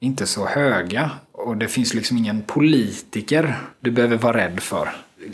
[0.00, 4.88] inte så höga och det finns liksom ingen politiker du behöver vara rädd för.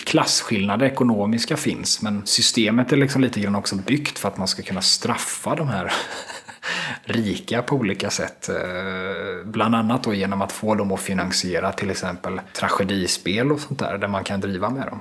[0.05, 4.63] Klasskillnader ekonomiska finns men systemet är liksom lite grann också byggt för att man ska
[4.63, 5.93] kunna straffa de här
[7.05, 8.49] rika på olika sätt.
[8.49, 13.79] Eh, bland annat då genom att få dem att finansiera till exempel tragedispel och sånt
[13.79, 15.01] där, där man kan driva med dem.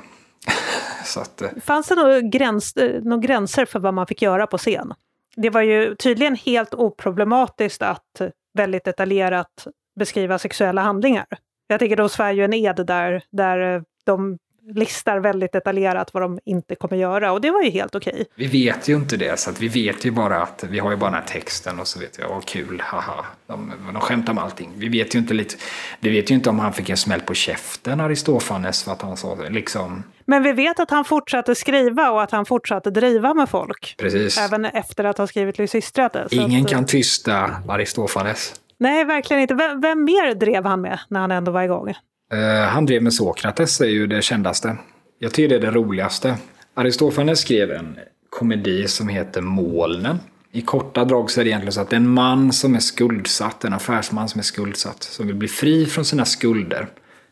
[1.17, 4.57] att, eh, Fanns det några, gräns, eh, någon gränser för vad man fick göra på
[4.57, 4.93] scen?
[5.35, 8.21] Det var ju tydligen helt oproblematiskt att
[8.53, 9.67] väldigt detaljerat
[9.99, 11.25] beskriva sexuella handlingar.
[11.67, 14.37] Jag tänker de svär ju en ed där, där de
[14.75, 18.13] listar väldigt detaljerat vad de inte kommer göra och det var ju helt okej.
[18.13, 18.25] Okay.
[18.35, 20.97] Vi vet ju inte det, så att vi vet ju bara att vi har ju
[20.97, 24.43] bara den här texten och så vet vi, vad kul, haha, de, de skämtar med
[24.43, 24.71] allting.
[24.75, 25.55] Vi vet ju inte lite,
[25.99, 29.17] vi vet ju inte om han fick en smäll på käften, Aristofanes, för att han
[29.17, 30.03] sa det, liksom.
[30.25, 33.95] Men vi vet att han fortsatte skriva och att han fortsatte driva med folk.
[33.97, 34.37] Precis.
[34.37, 36.27] Även efter att ha skrivit Lysistrate.
[36.31, 38.53] Ingen att, kan tysta Aristofanes.
[38.77, 39.53] Nej, verkligen inte.
[39.53, 41.93] Vem, vem mer drev han med när han ändå var igång?
[42.33, 44.77] Eh, han drev med Sokrates är ju det kändaste.
[45.19, 46.37] Jag tycker det är det roligaste.
[46.73, 50.19] Aristofanes skrev en komedi som heter Molnen.
[50.51, 52.79] I korta drag så är det egentligen så att det är en man som är
[52.79, 56.87] skuldsatt, en affärsman som är skuldsatt, som vill bli fri från sina skulder.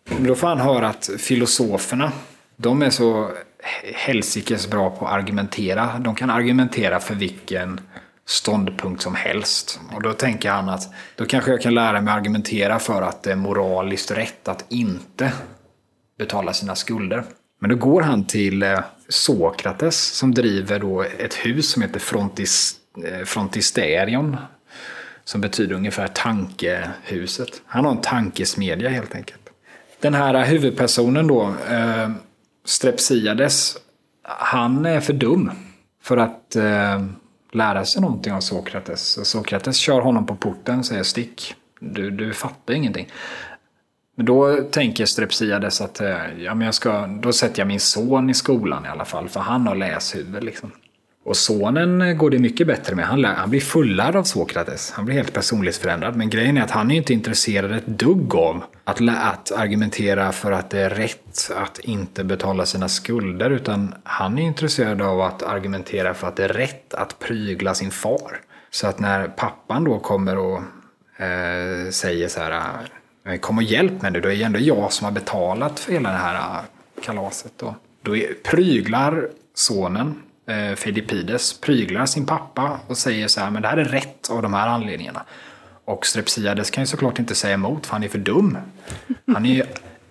[0.10, 2.12] Men då får han höra att filosoferna,
[2.58, 3.32] de är så
[3.94, 6.00] helsikes bra på att argumentera.
[6.00, 7.80] De kan argumentera för vilken
[8.32, 9.80] ståndpunkt som helst.
[9.96, 13.32] Och då tänker han att då kanske jag kan lära mig argumentera för att det
[13.32, 15.34] är moraliskt rätt att inte
[16.18, 17.24] betala sina skulder.
[17.60, 18.80] Men då går han till eh,
[19.10, 22.76] Sokrates som driver då ett hus som heter Frontis,
[23.06, 24.38] eh, Frontisterion.
[25.24, 27.62] Som betyder ungefär tankehuset.
[27.66, 29.50] Han har en tankesmedja helt enkelt.
[30.00, 32.10] Den här huvudpersonen då, eh,
[32.66, 33.78] Strepsiades,
[34.24, 35.52] han är för dum
[36.04, 37.06] för att eh,
[37.52, 39.30] lära sig någonting av Sokrates.
[39.30, 43.08] Sokrates kör honom på porten och säger stick, du, du fattar ingenting.
[44.16, 48.30] Men då tänker Strepsiades att eh, ja, men jag ska, då sätter jag min son
[48.30, 50.44] i skolan i alla fall, för han har läshuvud.
[50.44, 50.72] Liksom.
[51.24, 53.06] Och sonen eh, går det mycket bättre med.
[53.06, 54.92] Han, han blir fullärd av Sokrates.
[54.92, 56.16] Han blir helt personlighetsförändrad.
[56.16, 60.52] Men grejen är att han är inte intresserad ett dugg av att, att argumentera för
[60.52, 63.50] att det är rätt att inte betala sina skulder.
[63.50, 67.92] Utan han är intresserad av att argumentera för att det är rätt att prygla sin
[67.92, 68.40] far.
[68.72, 70.62] Så att när pappan då kommer och
[71.22, 72.72] eh, säger så här
[73.26, 75.94] eh, Kom och hjälp mig nu, det är ju ändå jag som har betalat för
[75.94, 77.52] hela det här eh, kalaset.
[77.58, 80.16] Då, då är, pryglar sonen
[80.52, 80.76] eh,
[81.62, 84.68] pryglar sin pappa och säger så här, men det här är rätt av de här
[84.68, 85.26] anledningarna.
[85.86, 88.58] Och Strepsiades kan ju såklart inte säga emot, för han är för dum.
[89.34, 89.64] Han är ju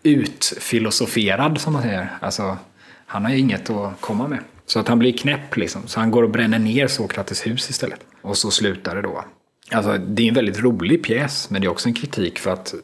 [0.02, 2.08] utfilosoferad, som man säger.
[2.20, 2.58] Alltså,
[3.06, 4.38] han har ju inget att komma med.
[4.66, 5.82] Så att han blir knäpp liksom.
[5.86, 8.00] Så han går och bränner ner Sokrates hus istället.
[8.22, 9.24] Och så slutar det då.
[9.70, 12.74] Alltså, det är en väldigt rolig pjäs, men det är också en kritik för att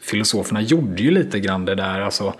[0.00, 2.00] filosoferna gjorde ju lite grann det där.
[2.00, 2.34] Alltså,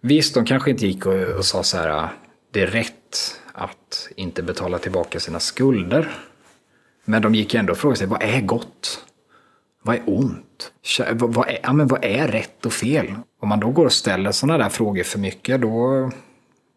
[0.00, 2.08] visst, de kanske inte gick och, och sa så här,
[2.52, 6.08] det är rätt att inte betala tillbaka sina skulder.
[7.04, 9.04] Men de gick ändå och frågade sig, vad är gott?
[9.82, 10.72] Vad är ont?
[11.12, 13.14] Vad är, ja, men vad är rätt och fel?
[13.40, 16.10] Om man då går och ställer sådana där frågor för mycket, då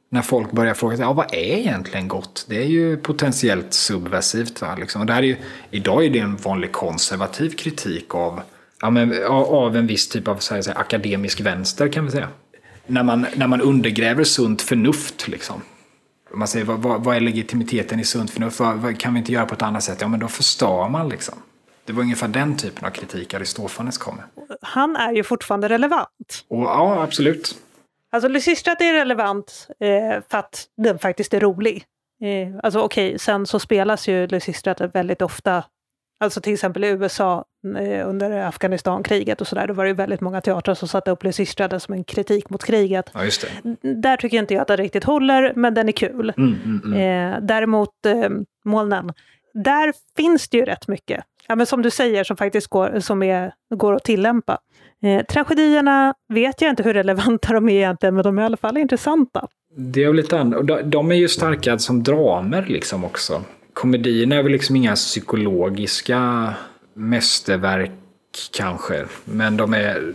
[0.10, 2.46] när folk börjar fråga sig, ja, vad är egentligen gott?
[2.50, 4.62] Det är ju potentiellt subversivt.
[4.62, 4.76] Va?
[4.80, 5.06] Liksom.
[5.06, 5.36] det här är ju,
[5.72, 8.42] idag är det en vanlig konservativ kritik av,
[8.82, 12.28] ja, men, av en viss typ av så här, akademisk vänster kan vi säga.
[12.88, 15.28] När man, när man undergräver sunt förnuft.
[15.28, 15.62] Liksom
[16.34, 18.60] man säger vad, vad, vad, är legitimiteten i sunt förnuft?
[18.60, 20.02] Vad, vad, kan vi inte göra på ett annat sätt?
[20.02, 21.36] Ja, men då förstör man liksom.
[21.86, 24.48] Det var ungefär den typen av kritik Aristofanes kom med.
[24.62, 26.46] Han är ju fortfarande relevant.
[26.48, 27.56] Och, ja, absolut.
[28.12, 31.84] Alltså Lysistrat är relevant eh, för att den faktiskt är rolig.
[32.22, 35.64] Eh, alltså okej, okay, sen så spelas ju Lysistrat väldigt ofta
[36.22, 37.46] Alltså till exempel i USA
[37.78, 41.80] eh, under Afghanistankriget och sådär, då var det väldigt många teatrar som satte upp Lysistrade
[41.80, 43.12] som en kritik mot kriget.
[43.14, 43.20] Ja.
[43.82, 46.34] Där tycker jag inte jag att det riktigt håller, men den är kul.
[46.38, 47.34] Mm, mm, mm.
[47.34, 48.30] Eh, däremot eh,
[48.66, 49.14] Molnen,
[49.54, 51.24] där finns det ju rätt mycket.
[51.48, 54.58] Ja, men som du säger, som faktiskt går, som är, går att tillämpa.
[55.04, 58.58] Eh, tragedierna vet jag inte hur relevanta de är egentligen, men de är i alla
[58.58, 59.48] fall intressanta.
[59.78, 60.82] Det är lite annorlunda.
[60.82, 63.42] De är ju starka som dramer liksom också
[63.74, 66.54] komedierna är väl liksom inga psykologiska
[66.94, 67.92] mästerverk
[68.52, 69.06] kanske.
[69.26, 70.14] Men de är,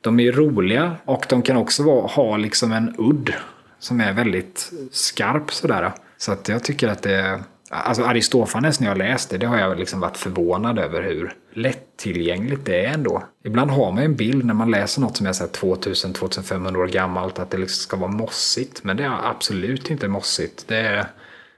[0.00, 3.34] de är roliga och de kan också vara, ha liksom en udd
[3.78, 5.92] som är väldigt skarp sådär.
[6.16, 7.40] Så att jag tycker att det,
[7.70, 12.84] Alltså Aristofanes när jag läste det har jag liksom varit förvånad över hur lättillgängligt det
[12.84, 13.24] är ändå.
[13.44, 17.50] Ibland har man en bild när man läser något som är 2000-2500 år gammalt att
[17.50, 18.84] det liksom ska vara mossigt.
[18.84, 20.64] Men det är absolut inte mossigt.
[20.68, 21.06] Det är...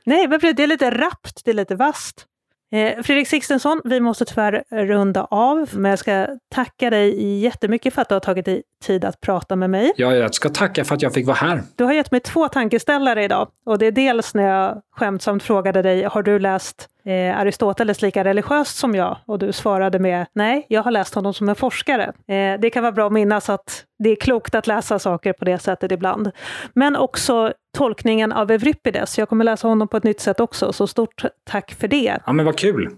[0.07, 2.27] Nej, det är lite rappt, det är lite vasst.
[2.73, 8.03] Eh, Fredrik Sixtensson, vi måste tyvärr runda av, men jag ska tacka dig jättemycket för
[8.03, 9.93] att du har tagit dig tid att prata med mig.
[9.97, 11.63] Ja, jag ska tacka för att jag fick vara här.
[11.77, 13.49] Du har gett mig två tankeställare idag.
[13.67, 18.25] Och det är dels när jag skämtsamt frågade dig, har du läst eh, Aristoteles lika
[18.25, 19.17] religiöst som jag?
[19.27, 22.05] Och du svarade med, nej, jag har läst honom som en forskare.
[22.05, 25.45] Eh, det kan vara bra att minnas att det är klokt att läsa saker på
[25.45, 26.31] det sättet ibland.
[26.75, 29.19] Men också tolkningen av Euripides.
[29.19, 32.19] Jag kommer läsa honom på ett nytt sätt också, så stort tack för det.
[32.27, 32.91] Ja, men vad kul!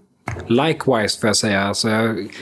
[0.47, 1.63] Likewise får jag säga.
[1.63, 1.89] Alltså,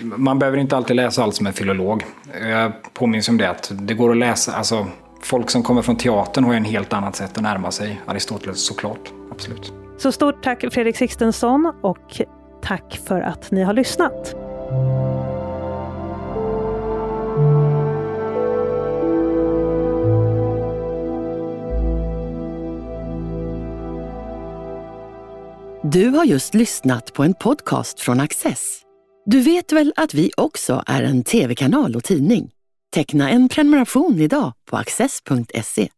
[0.03, 2.03] man behöver inte alltid läsa allt som en filolog.
[2.43, 4.87] Jag påminns om det att det går att läsa, alltså
[5.23, 8.67] folk som kommer från teatern har ju en helt annat sätt att närma sig Aristoteles
[8.67, 9.13] såklart.
[9.31, 9.80] Absolut.
[10.03, 12.21] Så stort tack Fredrik Sixtensson och
[12.63, 14.35] tack för att ni har lyssnat.
[25.83, 28.83] Du har just lyssnat på en podcast från Access.
[29.27, 32.51] Du vet väl att vi också är en tv-kanal och tidning?
[32.95, 35.91] Teckna en prenumeration idag på access.se.